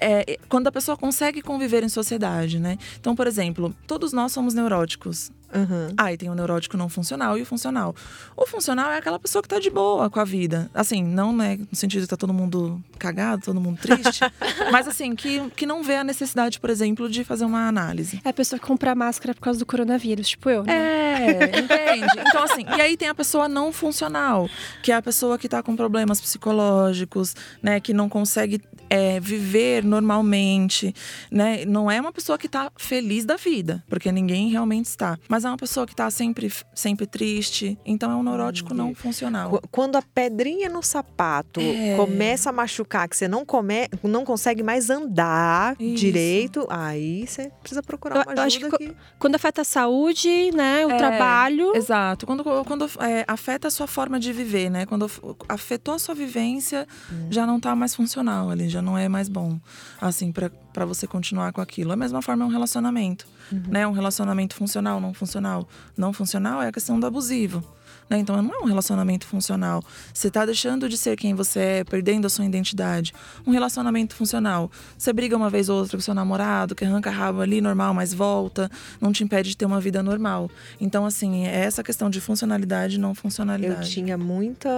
[0.00, 2.78] é, quando a pessoa consegue conviver em sociedade, né?
[3.00, 5.30] Então, por exemplo, todos nós somos neuróticos.
[5.54, 5.94] aham.
[5.96, 7.94] Ah, e tem o neurótico não funcional e o funcional.
[8.36, 10.70] O funcional é aquela pessoa que tá de boa com a vida.
[10.74, 14.20] Assim, não né, no sentido de tá todo mundo cagado, todo mundo triste.
[14.70, 18.20] mas assim, que, que não vê a necessidade, por exemplo, de fazer uma análise.
[18.24, 20.74] É a pessoa que compra máscara por causa do coronavírus, tipo eu, né?
[20.74, 22.06] É, entende?
[22.28, 24.48] Então, assim, e aí tem a pessoa não funcional,
[24.82, 27.80] que é a pessoa que tá com problemas psicológicos, né?
[27.80, 30.94] Que não consegue é, viver normalmente,
[31.30, 31.64] né?
[31.64, 35.18] Não é uma pessoa que tá feliz da vida, porque ninguém realmente está.
[35.28, 37.78] Mas é uma pessoa que tá sempre, sempre triste.
[37.84, 39.50] Então é um neurótico não funcional.
[39.50, 41.96] Qu- Quando a pedrinha no sapato É.
[41.96, 45.94] começa a machucar, que você não, come, não consegue mais andar Isso.
[45.96, 48.96] direito, aí você precisa procurar Eu- uma eu acho ajuda que que...
[49.18, 50.86] Quando afeta a saúde, né?
[50.86, 51.74] O É, trabalho.
[51.76, 52.26] Exato.
[52.26, 54.86] Quando, quando é, afeta a sua forma de viver, né?
[54.86, 56.86] Quando af- afetou a sua vivência,
[57.30, 59.58] já não tá mais funcional ali, já não é mais bom,
[60.00, 61.92] assim, pra você continuar com aquilo.
[61.92, 63.26] A mesma forma é um relacionamento,
[63.68, 63.86] né?
[63.86, 65.66] Um relacionamento funcional, não funcional.
[65.96, 67.64] Não funcional é a questão do abusivo.
[68.08, 68.18] Né?
[68.18, 69.82] Então não é um relacionamento funcional.
[70.12, 73.12] Você tá deixando de ser quem você é, perdendo a sua identidade.
[73.46, 74.70] Um relacionamento funcional.
[74.96, 78.14] Você briga uma vez ou outra com seu namorado, que arranca rabo ali, normal, mas
[78.14, 80.50] volta, não te impede de ter uma vida normal.
[80.80, 83.90] Então, assim, é essa questão de funcionalidade e não Eu funcionalidade.
[83.90, 84.68] tinha muita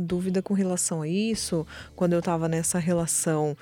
[0.00, 3.56] dúvida com relação a isso quando eu tava nessa relação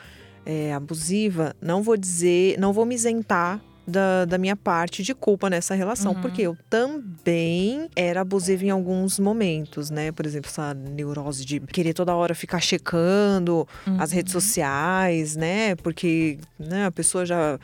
[0.47, 1.55] é, abusiva.
[1.61, 3.61] Não vou dizer, não vou me isentar
[3.91, 6.21] da, da minha parte de culpa nessa relação, Uhum.
[6.23, 10.13] porque eu também era abusiva em alguns momentos, né?
[10.13, 13.67] Por exemplo, essa neurose de querer toda hora ficar checando
[13.99, 15.75] as redes sociais, né?
[15.77, 17.59] Porque né, a pessoa já.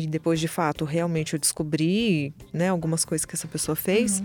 [0.00, 4.22] E depois, de fato, realmente eu descobri né, algumas coisas que essa pessoa fez.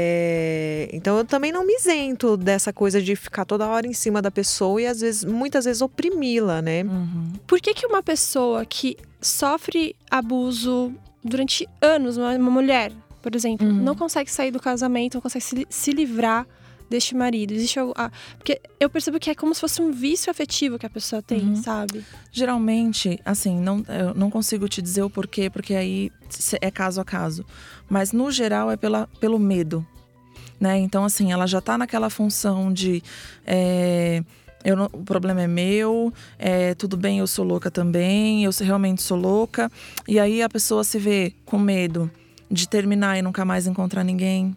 [0.00, 4.20] É, Então eu também não me isento dessa coisa de ficar toda hora em cima
[4.20, 6.82] da pessoa e às vezes, muitas vezes, oprimi-la, né?
[6.82, 7.32] Uhum.
[7.46, 10.92] Por que, que uma pessoa que sofre abuso
[11.22, 12.90] durante anos, uma, uma mulher,
[13.22, 13.74] por exemplo, Uhum.
[13.74, 16.46] não consegue sair do casamento, não consegue se, se livrar
[16.88, 17.52] deste marido?
[17.52, 17.92] Existe algo.
[17.96, 21.20] ah, porque eu percebo que é como se fosse um vício afetivo que a pessoa
[21.22, 21.56] tem, Uhum.
[21.56, 22.04] sabe?
[22.32, 26.10] Geralmente, assim, não, eu não consigo te dizer o porquê, porque aí
[26.60, 27.44] é caso a caso.
[27.88, 29.86] Mas no geral é pela, pelo medo.
[30.60, 30.78] Né?
[30.78, 33.02] Então, assim, ela já tá naquela função de.
[33.46, 34.22] é,
[34.64, 39.02] eu não- o problema é meu, é, tudo bem, eu sou louca também, eu realmente
[39.02, 39.70] sou louca.
[40.08, 42.10] E aí a pessoa se vê com medo
[42.50, 44.56] de terminar e nunca mais encontrar ninguém.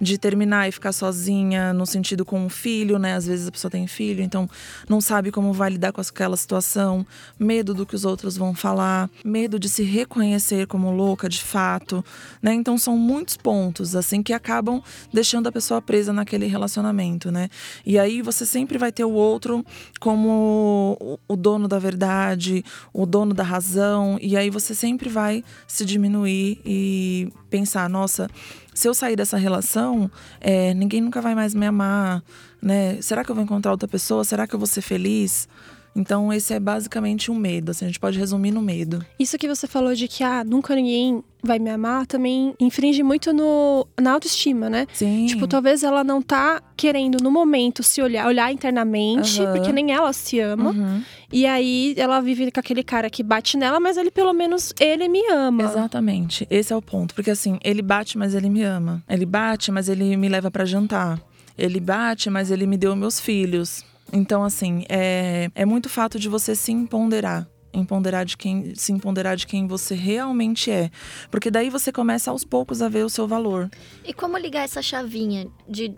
[0.00, 3.14] De terminar e ficar sozinha, no sentido com um filho, né?
[3.14, 4.48] Às vezes a pessoa tem filho, então
[4.88, 7.06] não sabe como vai lidar com aquela situação,
[7.38, 12.04] medo do que os outros vão falar, medo de se reconhecer como louca de fato,
[12.42, 12.52] né?
[12.54, 17.48] Então são muitos pontos assim que acabam deixando a pessoa presa naquele relacionamento, né?
[17.86, 19.64] E aí você sempre vai ter o outro
[20.00, 25.44] como o- o dono da verdade, o dono da razão, e aí você sempre vai
[25.66, 28.28] se diminuir e pensar, nossa,
[28.74, 30.10] se eu sair dessa relação,
[30.40, 32.22] é, ninguém nunca vai mais me amar,
[32.60, 33.00] né?
[33.00, 34.24] Será que eu vou encontrar outra pessoa?
[34.24, 35.48] Será que eu vou ser feliz?
[35.96, 37.70] Então, esse é basicamente um medo.
[37.70, 39.04] Assim, a gente pode resumir no medo.
[39.18, 43.32] Isso que você falou de que, ah, nunca ninguém vai me amar, também infringe muito
[43.32, 44.86] no, na autoestima, né?
[44.92, 45.26] Sim.
[45.26, 49.52] Tipo, talvez ela não tá querendo no momento se olhar, olhar internamente, Aham.
[49.52, 50.70] porque nem ela se ama.
[50.70, 51.02] Uhum.
[51.30, 55.06] E aí ela vive com aquele cara que bate nela, mas ele pelo menos ele
[55.06, 55.64] me ama.
[55.64, 56.46] Exatamente.
[56.50, 57.14] Esse é o ponto.
[57.14, 59.02] Porque assim, ele bate, mas ele me ama.
[59.08, 61.20] Ele bate, mas ele me leva pra jantar.
[61.56, 63.84] Ele bate, mas ele me deu meus filhos.
[64.14, 67.48] Então, assim, é, é muito fato de você se empoderar.
[67.72, 70.88] Empoderar de quem, se empoderar de quem você realmente é.
[71.28, 73.68] Porque daí você começa aos poucos a ver o seu valor.
[74.04, 75.92] E como ligar essa chavinha de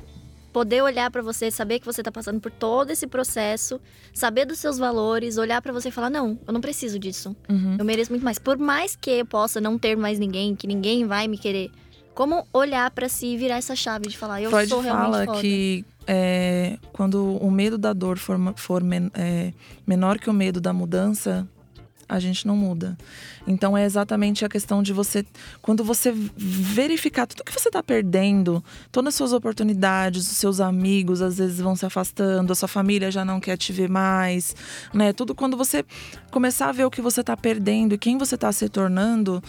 [0.54, 3.78] poder olhar pra você, saber que você tá passando por todo esse processo,
[4.14, 7.36] saber dos seus valores, olhar pra você e falar: "Não, eu não preciso disso.
[7.46, 7.76] Uhum.
[7.78, 8.38] Eu mereço muito mais".
[8.38, 11.70] Por mais que eu possa não ter mais ninguém, que ninguém vai me querer.
[12.14, 15.26] Como olhar pra si e virar essa chave de falar: "Eu Freud sou realmente fala
[15.26, 15.40] foda".
[15.42, 19.52] que é, quando o medo da dor for, for men- é,
[19.86, 21.46] menor que o medo da mudança,
[22.08, 22.96] a gente não muda.
[23.46, 25.24] Então é exatamente a questão de você,
[25.60, 31.20] quando você verificar tudo que você está perdendo, todas as suas oportunidades, os seus amigos
[31.20, 34.54] às vezes vão se afastando, a sua família já não quer te ver mais,
[34.94, 35.12] né?
[35.12, 35.84] Tudo quando você
[36.30, 39.42] começar a ver o que você está perdendo e quem você está se tornando,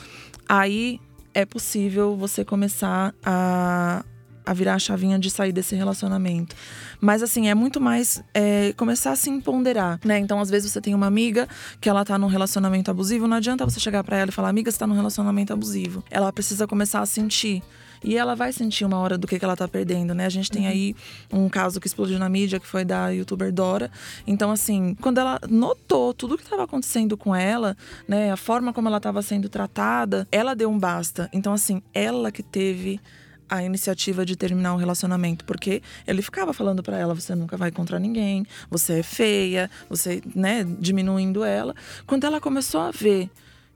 [0.49, 0.99] aí
[1.34, 4.03] é possível você começar a,
[4.48, 6.56] a virar a chavinha de sair desse relacionamento.
[7.02, 10.18] Mas assim, é muito mais é, começar a se empoderar, né?
[10.20, 11.50] Então, às vezes você tem uma amiga
[11.82, 14.72] que ela tá num relacionamento abusivo, não adianta você chegar pra ela e falar, amiga,
[14.72, 16.02] você tá num relacionamento abusivo.
[16.10, 17.62] Ela precisa começar a sentir.
[18.04, 20.26] E ela vai sentir uma hora do que, que ela tá perdendo, né?
[20.26, 20.95] A gente tem aí
[21.34, 23.91] um caso que explodiu na mídia, que foi da youtuber Dora.
[24.26, 27.76] Então, assim, quando ela notou tudo o que estava acontecendo com ela,
[28.08, 28.32] né?
[28.32, 31.30] A forma como ela estava sendo tratada, ela deu um basta.
[31.34, 33.02] Então, assim, ela que teve
[33.50, 37.70] a iniciativa de terminar o relacionamento, porque ele ficava falando pra ela, você nunca vai
[37.70, 41.76] encontrar ninguém, você é feia, você, né, diminuindo ela.
[42.06, 43.30] Quando ela começou a ver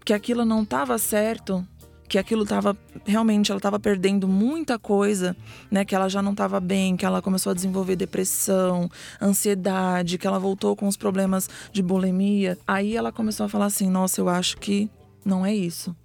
[0.03, 1.65] que aquilo não estava certo,
[2.11, 5.33] que aquilo estava realmente ela estava perdendo muita coisa,
[5.71, 8.91] né, que ela já não estava bem, que ela começou a desenvolver depressão,
[9.21, 12.57] ansiedade, que ela voltou com os problemas de bulimia.
[12.67, 14.89] Aí ela começou a falar assim: "Nossa, eu acho que
[15.23, 15.95] não é isso".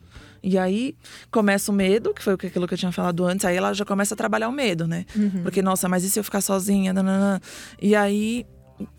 [0.49, 0.95] E aí
[1.29, 3.45] começa o medo, que foi aquilo que eu tinha falado antes.
[3.45, 5.05] Aí ela já começa a trabalhar o medo, né?
[5.43, 6.93] Porque, nossa, mas e se eu ficar sozinha?
[6.93, 7.41] Nananã.
[7.83, 8.47] E aí,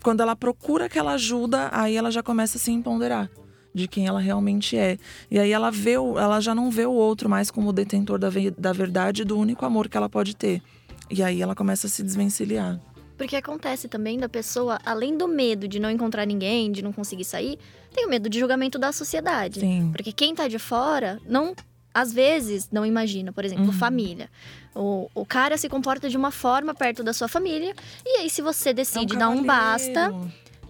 [0.02, 3.30] quando ela procura aquela ajuda, aí ela já começa a se empoderar
[3.74, 4.98] de quem ela realmente é.
[5.30, 8.28] E aí ela vê, o- ela já não vê o outro mais como detentor da,
[8.28, 10.60] ve- da verdade do único amor que ela pode ter.
[11.10, 12.78] E aí ela começa a se desvencilhar.
[13.16, 17.24] Porque acontece também da pessoa, além do medo de não encontrar ninguém, de não conseguir
[17.24, 17.58] sair,
[17.98, 19.58] tem o medo de julgamento da sociedade.
[19.60, 19.90] Sim.
[19.92, 21.54] Porque quem tá de fora não.
[21.92, 23.72] Às vezes não imagina, por exemplo, Uhum.
[23.72, 24.30] família.
[24.74, 27.74] O, o cara se comporta de uma forma perto da sua família,
[28.06, 30.12] e aí, se você decide dar um basta,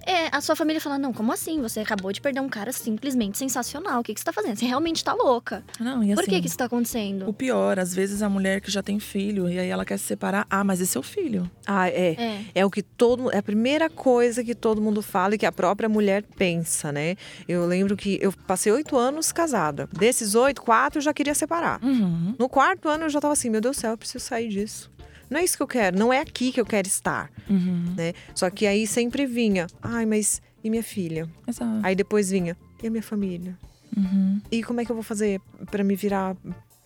[0.09, 1.61] é, a sua família fala: Não, como assim?
[1.61, 4.00] Você acabou de perder um cara simplesmente sensacional.
[4.00, 4.56] O que, que você tá fazendo?
[4.56, 5.62] Você realmente tá louca.
[5.78, 7.28] Não, e Por que, assim, que isso tá acontecendo?
[7.28, 10.04] O pior, às vezes a mulher que já tem filho e aí ela quer se
[10.04, 10.46] separar.
[10.48, 11.50] Ah, mas esse é o filho.
[11.66, 12.14] Ah, é.
[12.18, 12.44] É.
[12.54, 15.52] É o que todo é a primeira coisa que todo mundo fala e que a
[15.52, 17.14] própria mulher pensa, né?
[17.46, 19.88] Eu lembro que eu passei oito anos casada.
[19.92, 21.82] Desses oito, quatro eu já queria separar.
[21.84, 22.34] Uhum.
[22.38, 24.90] No quarto ano eu já tava assim, meu Deus do céu, eu preciso sair disso.
[25.30, 27.94] Não é isso que eu quero, não é aqui que eu quero estar, Uhum.
[27.96, 28.12] né?
[28.34, 31.28] Só que aí sempre vinha, ai, mas e minha filha?
[31.46, 31.80] Exato.
[31.82, 33.56] Aí depois vinha, e a minha família?
[33.96, 34.40] Uhum.
[34.50, 36.36] E como é que eu vou fazer para me virar,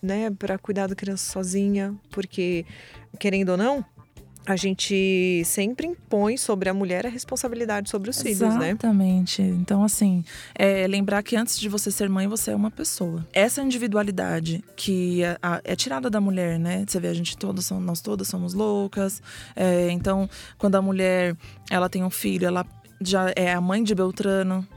[0.01, 1.95] né, para cuidar da criança sozinha?
[2.11, 2.65] Porque
[3.19, 3.85] querendo ou não,
[4.45, 8.69] a gente sempre impõe sobre a mulher a responsabilidade sobre os filhos, né?
[8.69, 9.41] Exatamente.
[9.41, 10.23] Então, assim,
[10.53, 13.25] é lembrar que antes de você ser mãe, você é uma pessoa.
[13.31, 16.83] Essa individualidade que é, é tirada da mulher, né?
[16.87, 19.21] Você vê, a gente todas, são- nós todas somos loucas.
[19.55, 21.35] É, então, quando a mulher
[21.69, 22.65] ela tem um filho, ela
[23.01, 24.67] já é a mãe de Beltrano.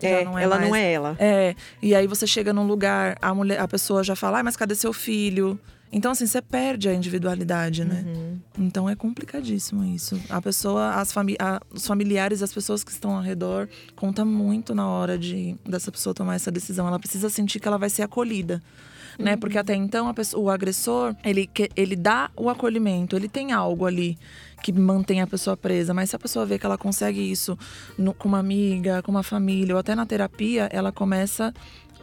[0.00, 1.16] É, não é ela mais- não é ela.
[1.20, 4.56] É, e aí você chega num lugar, a mulher, a pessoa já fala, "Ai, mas
[4.56, 5.58] cadê seu filho?
[5.92, 8.02] Então, assim, você perde a individualidade, né?
[8.06, 8.38] Uhum.
[8.58, 10.18] Então é complicadíssimo isso.
[10.30, 14.74] A pessoa, as fami a- os familiares, as pessoas que estão ao redor, conta muito
[14.74, 16.88] na hora de dessa pessoa tomar essa decisão.
[16.88, 18.62] Ela precisa sentir que ela vai ser acolhida.
[19.18, 19.36] Né?
[19.36, 23.84] Porque até então a pessoa- o agressor, ele, ele dá o acolhimento, ele tem algo
[23.84, 24.16] ali
[24.62, 25.92] que mantém a pessoa presa.
[25.92, 27.58] Mas se a pessoa vê que ela consegue isso
[27.98, 31.52] no- com uma amiga, com uma família, ou até na terapia, ela começa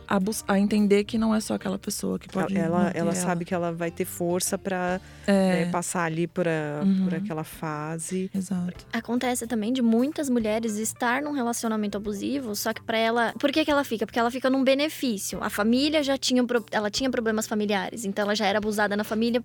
[0.10, 0.20] a,
[0.54, 2.58] a entender que não é só aquela pessoa que pode.
[2.58, 6.82] Ela, ela sabe que ela vai ter força pra É, né, passar ali por, a-
[6.84, 7.04] Uhum.
[7.04, 8.32] por aquela fase.
[8.34, 8.86] exato.
[8.92, 13.34] Acontece também de muitas mulheres estar num relacionamento abusivo, só que pra ela.
[13.40, 14.06] Por que, que ela fica?
[14.06, 15.38] Porque ela fica num benefício.
[15.44, 16.42] A família já tinha.
[16.42, 19.44] um Ela tinha problemas familiares, então ela já era abusada na família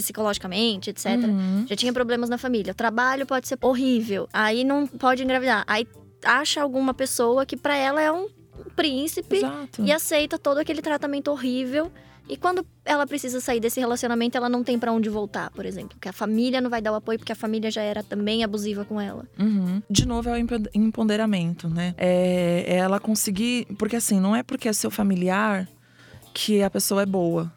[0.00, 1.06] psicologicamente, etc.
[1.24, 1.66] Uhum.
[1.68, 2.72] Já tinha problemas na família.
[2.72, 4.28] O trabalho pode ser horrível.
[4.32, 5.64] Aí não pode engravidar.
[5.66, 5.86] Aí
[6.24, 8.28] acha alguma pessoa que pra ela é um
[8.76, 9.82] príncipe Exato.
[9.82, 11.90] e aceita todo aquele tratamento horrível.
[12.28, 15.90] E quando ela precisa sair desse relacionamento, ela não tem pra onde voltar, por exemplo.
[15.90, 18.84] Porque a família não vai dar o apoio, porque a família já era também abusiva
[18.84, 19.24] com ela.
[19.38, 19.80] Uhum.
[19.88, 21.94] De novo, é o empo- empoderamento, né?
[21.96, 23.66] É, é ela conseguir.
[23.78, 25.68] Porque assim, não é porque é seu familiar
[26.34, 27.52] que a pessoa é boa.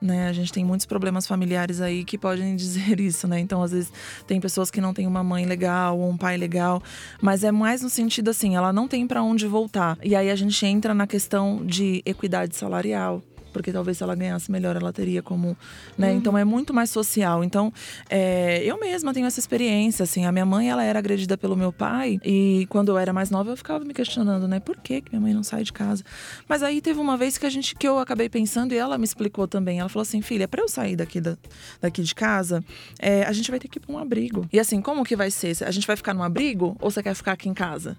[0.00, 0.28] Né?
[0.28, 3.38] A gente tem muitos problemas familiares aí que podem dizer isso, né?
[3.38, 3.92] Então, às vezes,
[4.26, 6.82] tem pessoas que não têm uma mãe legal ou um pai legal,
[7.20, 9.98] mas é mais no sentido assim, ela não tem pra onde voltar.
[10.02, 13.22] E aí a gente entra na questão de equidade salarial.
[13.50, 15.56] Porque talvez se ela ganhasse melhor, ela teria como.
[15.96, 16.12] Né?
[16.12, 17.44] Então é muito mais social.
[17.44, 17.72] Então,
[18.08, 20.24] é, eu mesma tenho essa experiência, assim.
[20.24, 22.18] A minha mãe, ela era agredida pelo meu pai.
[22.24, 24.60] E quando eu era mais nova, eu ficava me questionando, né?
[24.60, 26.04] Por que, que minha mãe não sai de casa?
[26.48, 29.04] Mas aí teve uma vez que a gente que eu acabei pensando e ela me
[29.04, 29.80] explicou também.
[29.80, 31.36] Ela falou assim, filha, para eu sair daqui, da,
[31.80, 32.64] daqui de casa,
[32.98, 34.46] é, a gente vai ter que ir para um abrigo.
[34.52, 35.56] E assim, como que vai ser?
[35.64, 37.96] A gente vai ficar num abrigo ou você quer ficar aqui em casa?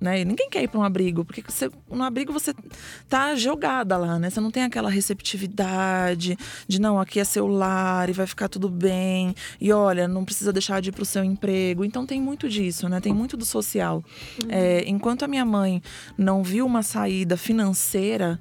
[0.00, 0.22] Né?
[0.22, 2.54] E ninguém quer ir para um abrigo, porque você, no abrigo você
[3.06, 4.30] tá jogada lá, né?
[4.30, 8.70] Você não tem aquela receptividade de não, aqui é seu lar e vai ficar tudo
[8.70, 9.34] bem.
[9.60, 11.84] E olha, não precisa deixar de ir pro seu emprego.
[11.84, 12.98] Então tem muito disso, né?
[12.98, 14.02] Tem muito do social.
[14.48, 15.82] É, enquanto a minha mãe
[16.16, 18.40] não viu uma saída financeira,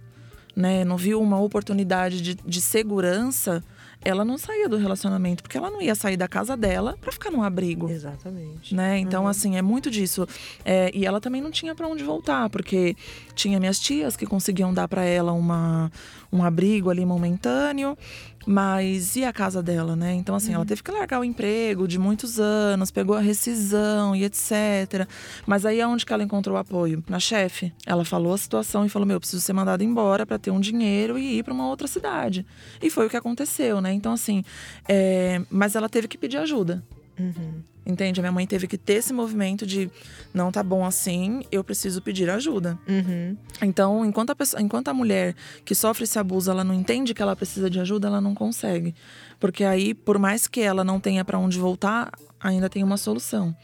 [0.55, 0.85] né?
[0.85, 3.61] Não viu uma oportunidade de, de segurança,
[4.03, 7.31] ela não saía do relacionamento, porque ela não ia sair da casa dela para ficar
[7.31, 8.73] num abrigo Exatamente.
[8.73, 8.97] né?
[8.97, 10.27] Então, assim, é muito disso.
[10.63, 12.95] É, e ela também não tinha para onde voltar, porque
[13.39, 15.89] tinha minhas tias que conseguiam dar para ela uma,
[16.31, 17.97] um abrigo ali momentâneo,
[18.45, 20.13] mas e a casa dela, né?
[20.13, 24.25] Então, assim, ela teve que largar o emprego de muitos anos, pegou a rescisão e
[24.25, 25.07] etc.
[25.45, 27.01] Mas aí aonde que ela encontrou apoio?
[27.07, 27.71] Na chefe.
[27.85, 30.59] Ela falou a situação e falou: Meu, eu preciso ser mandada embora para ter um
[30.59, 32.45] dinheiro e ir para uma outra cidade.
[32.81, 33.93] E foi o que aconteceu, né?
[33.93, 34.43] Então, assim,
[34.87, 36.83] é, mas ela teve que pedir ajuda.
[37.19, 37.61] Uhum.
[37.85, 38.19] Entende?
[38.19, 39.89] A minha mãe teve que ter esse movimento de
[40.33, 42.77] não tá bom assim, eu preciso pedir ajuda.
[42.87, 43.35] Uhum.
[43.61, 47.21] Então, enquanto a, pessoa, enquanto a mulher que sofre esse abuso, ela não entende que
[47.21, 48.93] ela precisa de ajuda, ela não consegue.
[49.39, 53.55] Porque aí, por mais que ela não tenha para onde voltar, ainda tem uma solução.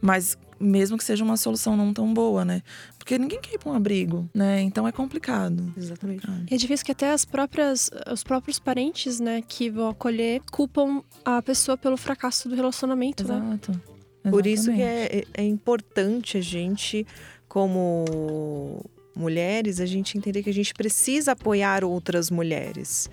[0.00, 2.62] Mas mesmo que seja uma solução não tão boa, né?
[2.98, 4.60] Porque ninguém quer ir para um abrigo, né?
[4.60, 5.72] Então é complicado.
[5.76, 6.26] Exatamente.
[6.50, 11.02] E é difícil que até as próprias, os próprios parentes, né, que vão acolher, culpam
[11.24, 13.36] a pessoa pelo fracasso do relacionamento, né?
[13.36, 13.80] Exato.
[14.28, 15.28] Por isso que Exatamente.
[15.34, 17.06] é, é importante a gente,
[17.48, 18.84] como
[19.16, 23.08] mulheres, a gente entender que a gente precisa apoiar outras mulheres.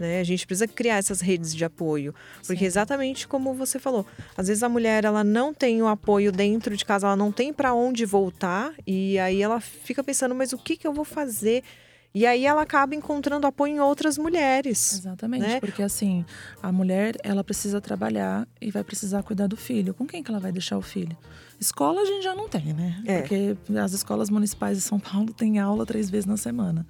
[0.00, 0.18] Né?
[0.18, 2.14] A gente precisa criar essas redes de apoio.
[2.38, 2.64] Porque Sim.
[2.64, 6.84] exatamente como você falou, às vezes a mulher ela não tem o apoio dentro de
[6.84, 10.76] casa, ela não tem para onde voltar, e aí ela fica pensando, mas o que,
[10.76, 11.62] que eu vou fazer?
[12.12, 14.94] E aí ela acaba encontrando apoio em outras mulheres.
[14.94, 15.60] Exatamente, né?
[15.60, 16.24] porque assim,
[16.60, 19.94] a mulher, ela precisa trabalhar e vai precisar cuidar do filho.
[19.94, 21.16] Com quem que ela vai deixar o filho?
[21.60, 23.02] Escola a gente já não tem, né?
[23.06, 23.20] É.
[23.20, 26.84] Porque as escolas municipais de São Paulo têm aula três vezes na semana.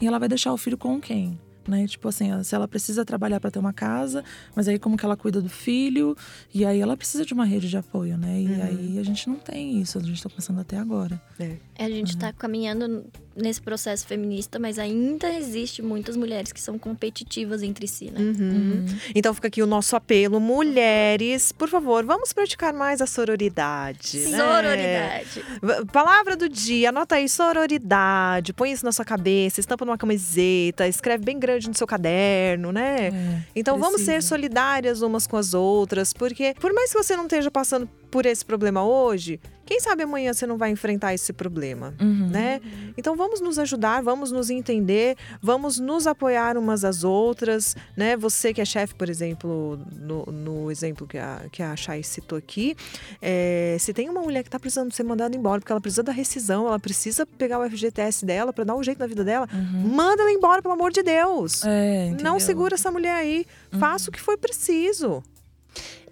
[0.00, 1.40] E ela vai deixar o filho com quem?
[1.68, 1.86] Né?
[1.86, 4.24] Tipo assim, se ela precisa trabalhar para ter uma casa,
[4.56, 6.16] mas aí como que ela cuida do filho?
[6.52, 8.40] E aí ela precisa de uma rede de apoio, né?
[8.40, 8.62] E Uhum.
[8.62, 11.20] aí a gente não tem isso, a gente tá começando até agora.
[11.38, 11.56] É.
[11.78, 13.04] A gente tá caminhando
[13.40, 18.20] nesse processo feminista, mas ainda existe muitas mulheres que são competitivas entre si, né?
[18.20, 18.86] Uhum.
[19.14, 24.18] Então fica aqui o nosso apelo, mulheres, por favor, vamos praticar mais a sororidade.
[24.18, 24.38] né?
[24.38, 25.44] Sororidade.
[25.92, 31.24] Palavra do dia, anota aí, sororidade, põe isso na sua cabeça, estampa numa camiseta, escreve
[31.24, 33.08] bem grande no seu caderno, né?
[33.08, 34.28] É, Então vamos ser precisa.
[34.28, 38.44] solidárias umas com as outras, porque por mais que você não esteja passando por esse
[38.44, 42.28] problema hoje, quem sabe amanhã você não vai enfrentar esse problema, Uhum.
[42.28, 42.60] né?
[42.98, 48.16] Então vamos nos ajudar, vamos nos entender, vamos nos apoiar umas às outras, né?
[48.16, 52.36] Você que é chefe, por exemplo, no, no exemplo que a, que a Chay citou
[52.36, 52.76] aqui,
[53.22, 56.10] é, se tem uma mulher que está precisando ser mandada embora porque ela precisa da
[56.12, 59.48] rescisão, ela precisa pegar o FGTS dela para dar um jeito na vida dela,
[59.84, 61.62] manda ela embora, pelo amor de Deus.
[61.62, 61.70] Uhum.
[61.70, 62.34] É, Não?
[62.34, 62.40] Uhum.
[62.40, 63.46] segura essa mulher aí.
[63.78, 65.22] Faça o que foi preciso.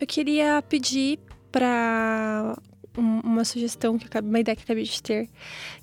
[0.00, 1.18] Eu queria pedir
[1.58, 2.56] para
[2.96, 5.28] uma sugestão, que acabei- uma ideia que acabei de ter,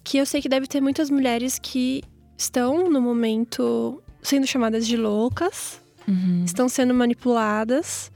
[0.04, 2.02] que eu sei que deve ter muitas mulheres que
[2.38, 6.44] estão no momento sendo chamadas de loucas, Uhum.
[6.46, 8.12] estão sendo manipuladas.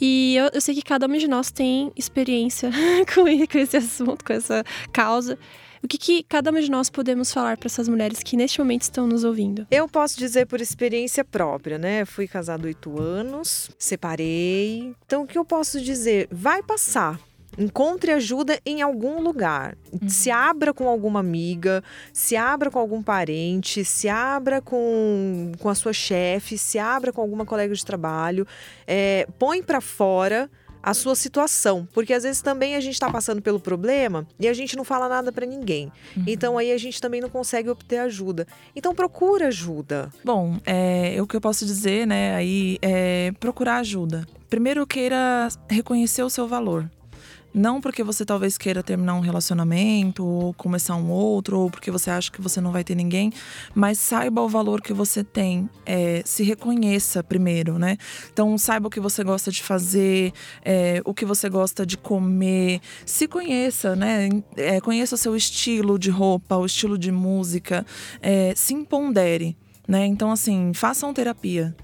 [0.00, 2.70] E eu, eu sei que cada uma de nós tem experiência
[3.14, 5.38] com, com esse assunto, com essa causa.
[5.82, 8.82] O que, que cada uma de nós podemos falar para essas mulheres que neste momento
[8.82, 9.66] estão nos ouvindo?
[9.70, 12.04] Eu posso dizer por experiência própria, né?
[12.04, 14.94] Fui casada oito anos, separei.
[15.06, 16.28] Então, o que eu posso dizer?
[16.30, 17.18] Vai passar.
[17.58, 19.76] Encontre ajuda em algum lugar.
[20.06, 25.74] Se abra com alguma amiga, se abra com algum parente, se abra com, com a
[25.74, 28.46] sua chefe, se abra com alguma colega de trabalho.
[28.86, 30.48] É, põe pra fora
[30.82, 34.54] a sua situação, porque às vezes também a gente está passando pelo problema e a
[34.54, 35.92] gente não fala nada pra ninguém.
[36.26, 38.46] Então aí a gente também não consegue obter ajuda.
[38.74, 40.10] Então procura ajuda.
[40.24, 44.26] Bom, é, o que eu posso dizer, né, aí é procurar ajuda.
[44.48, 46.90] Primeiro queira reconhecer o seu valor.
[47.52, 52.10] Não porque você talvez queira terminar um relacionamento, ou começar um outro, ou porque você
[52.10, 53.32] acha que você não vai ter ninguém,
[53.74, 55.68] mas saiba o valor que você tem.
[55.84, 57.96] É, se reconheça primeiro, né?
[58.32, 60.32] Então, saiba o que você gosta de fazer,
[60.64, 62.80] é, o que você gosta de comer.
[63.04, 64.28] Se conheça, né?
[64.56, 67.84] É, conheça o seu estilo de roupa, o estilo de música.
[68.22, 69.56] É, se impondere,
[69.88, 70.06] né?
[70.06, 71.74] Então, assim, façam terapia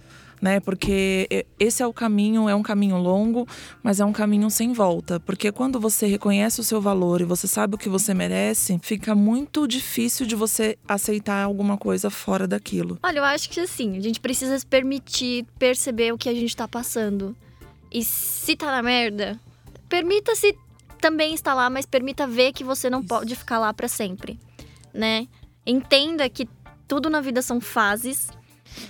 [0.41, 0.61] né?
[0.61, 3.47] Porque esse é o caminho, é um caminho longo,
[3.83, 5.19] mas é um caminho sem volta.
[5.21, 9.15] Porque quando você reconhece o seu valor e você sabe o que você merece, fica
[9.15, 12.99] muito difícil de você aceitar alguma coisa fora daquilo.
[13.03, 16.57] Olha, eu acho que assim, a gente precisa se permitir perceber o que a gente
[16.57, 17.37] tá passando.
[17.91, 19.41] E se tá na merda,
[19.89, 20.57] permita-se
[21.01, 24.39] também estar lá, mas permita ver que você não pode ficar lá pra sempre,
[24.93, 25.27] né?
[25.65, 26.49] Entenda que
[26.89, 28.29] tudo na vida são fases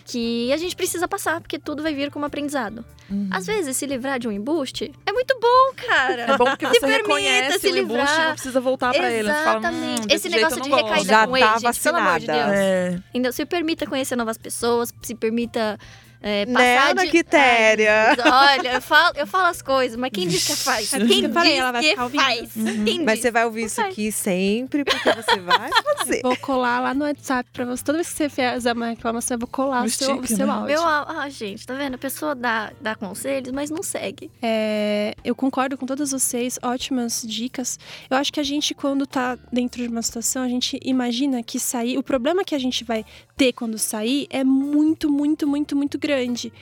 [0.05, 2.85] que a gente precisa passar, porque tudo vai vir como aprendizado.
[3.31, 6.23] Às vezes, se livrar de um embuste é muito bom, cara.
[6.23, 8.27] É bom porque Se você permita reconhece se o embuste e livrar.
[8.27, 9.29] não precisa voltar pra ele.
[9.29, 10.07] Hum, Exatamente.
[10.09, 12.27] desse Esse negócio de recaída Já com tá ex, gente, pelo amor de.
[12.27, 12.39] Deus.
[12.39, 13.33] É, Entendeu?
[13.33, 15.79] Se permita conhecer novas pessoas, se permita
[16.21, 17.11] é, Né, passar Ana de...
[17.11, 18.17] Quitéria?
[18.25, 20.93] Ai, olha, eu falo, eu falo as coisas, mas quem diz que faz?
[20.93, 22.53] É porque Quem eu falei, diz ela vai que ficar faz?
[22.53, 23.23] Quem Mas diz?
[23.23, 23.91] você vai ouvir isso Vai.
[23.91, 26.21] aqui sempre, porque você vai fazer.
[26.23, 27.85] Vou colar lá no WhatsApp pra você.
[27.85, 30.53] Toda vez que você fizer uma reclamação, eu vou colar o seu, o seu né?
[30.53, 30.67] áudio.
[30.67, 31.95] Meu, ah, gente, tá vendo?
[31.95, 34.31] A pessoa dá, dá conselhos, mas não segue.
[34.43, 37.79] É, eu concordo com todas vocês, ótimas dicas.
[38.11, 41.59] Eu acho que a gente, quando tá dentro de uma situação, a gente imagina que
[41.59, 41.99] sair.
[41.99, 43.05] O problema que a gente vai
[43.37, 46.53] ter quando sair é muito, muito, muito, muito grande.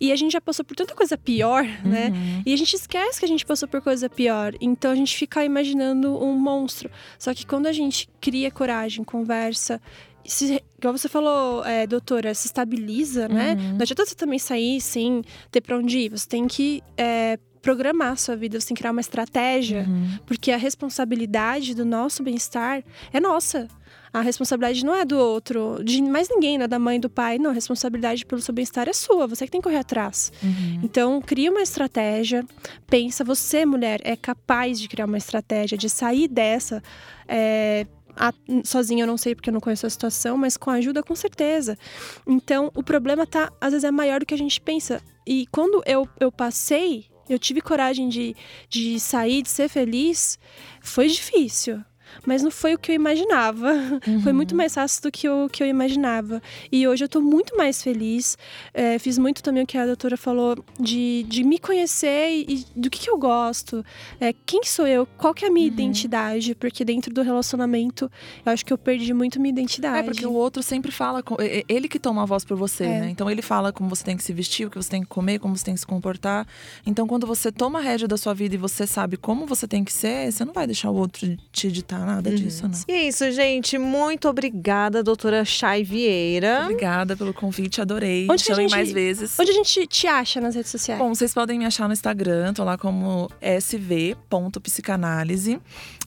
[0.00, 2.08] E a gente já passou por tanta coisa pior, né?
[2.08, 2.42] Uhum.
[2.46, 4.54] E a gente esquece que a gente passou por coisa pior.
[4.60, 6.90] Então a gente fica imaginando um monstro.
[7.18, 9.80] Só que quando a gente cria coragem, conversa.
[10.24, 13.54] Se, igual você falou, é, doutora, se estabiliza, né?
[13.58, 13.72] Uhum.
[13.74, 16.08] Não adianta você também sair sem ter pra onde ir.
[16.08, 19.84] Você tem que é, programar a sua vida, você tem que criar uma estratégia.
[19.86, 20.18] Uhum.
[20.24, 23.68] Porque a responsabilidade do nosso bem-estar é nossa.
[24.12, 27.38] A responsabilidade não é do outro, de mais ninguém, não é da mãe, do pai.
[27.38, 29.26] Não, a responsabilidade pelo seu bem-estar é sua.
[29.26, 30.30] Você que tem que correr atrás.
[30.42, 30.80] Uhum.
[30.82, 32.44] Então, cria uma estratégia.
[32.86, 36.82] Pensa, você, mulher, é capaz de criar uma estratégia, de sair dessa.
[37.26, 38.34] é, a-
[38.64, 41.78] sozinha eu não sei porque eu não conheço a situação, mas com ajuda, com certeza.
[42.26, 45.00] Então, o problema tá, às vezes, é maior do que a gente pensa.
[45.26, 48.36] E quando eu, eu passei, eu tive coragem de,
[48.68, 50.38] de sair, de ser feliz,
[50.82, 51.82] foi difícil.
[52.26, 53.72] Mas não foi o que eu imaginava.
[54.22, 56.40] Foi muito mais fácil do que eu, que eu imaginava.
[56.70, 58.36] E hoje eu tô muito mais feliz.
[58.72, 62.66] É, fiz muito também o que a doutora falou de, de me conhecer e, e
[62.80, 63.84] do que, que eu gosto.
[64.20, 65.06] É, quem sou eu?
[65.18, 66.54] Qual que é a minha identidade?
[66.54, 68.10] Porque dentro do relacionamento,
[68.44, 69.98] eu acho que eu perdi muito minha identidade.
[69.98, 72.56] É, porque o outro sempre fala, com- é- é ele que toma a voz por
[72.56, 73.00] você, É.
[73.00, 73.08] né?
[73.10, 75.38] Então ele fala como você tem que se vestir, o que você tem que comer,
[75.38, 76.46] como você tem que se comportar.
[76.86, 79.84] Então quando você toma a rédea da sua vida e você sabe como você tem
[79.84, 82.78] que ser, você não vai deixar o outro te ditar nada disso, não.
[82.88, 83.76] E é isso, gente.
[83.78, 86.62] Muito obrigada, doutora Chay Vieira.
[86.64, 88.26] Obrigada pelo convite, adorei.
[88.30, 89.38] Onde Chamem gente- mais vezes.
[89.38, 90.98] Onde a gente te acha nas redes sociais?
[91.00, 95.58] Bom, vocês podem me achar no Instagram, tô lá como sv.psicanálise.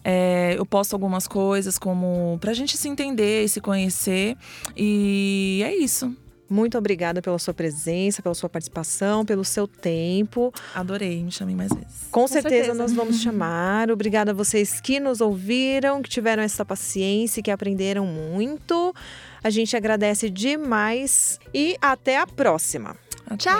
[0.03, 4.37] É, eu posto algumas coisas como pra gente se entender e se conhecer.
[4.77, 6.15] E é isso.
[6.55, 10.53] Muito obrigada pela sua presença, pela sua participação, pelo seu tempo.
[10.73, 12.07] Adorei, me chamem mais vezes.
[12.09, 12.73] Com, certeza, certeza.
[12.73, 13.91] nós vamos chamar.
[13.91, 18.95] Obrigada a vocês que nos ouviram, que tiveram essa paciência, e que aprenderam muito.
[19.43, 22.95] A gente agradece demais e até a próxima.
[23.27, 23.51] Até.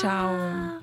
[0.00, 0.79] Tchau.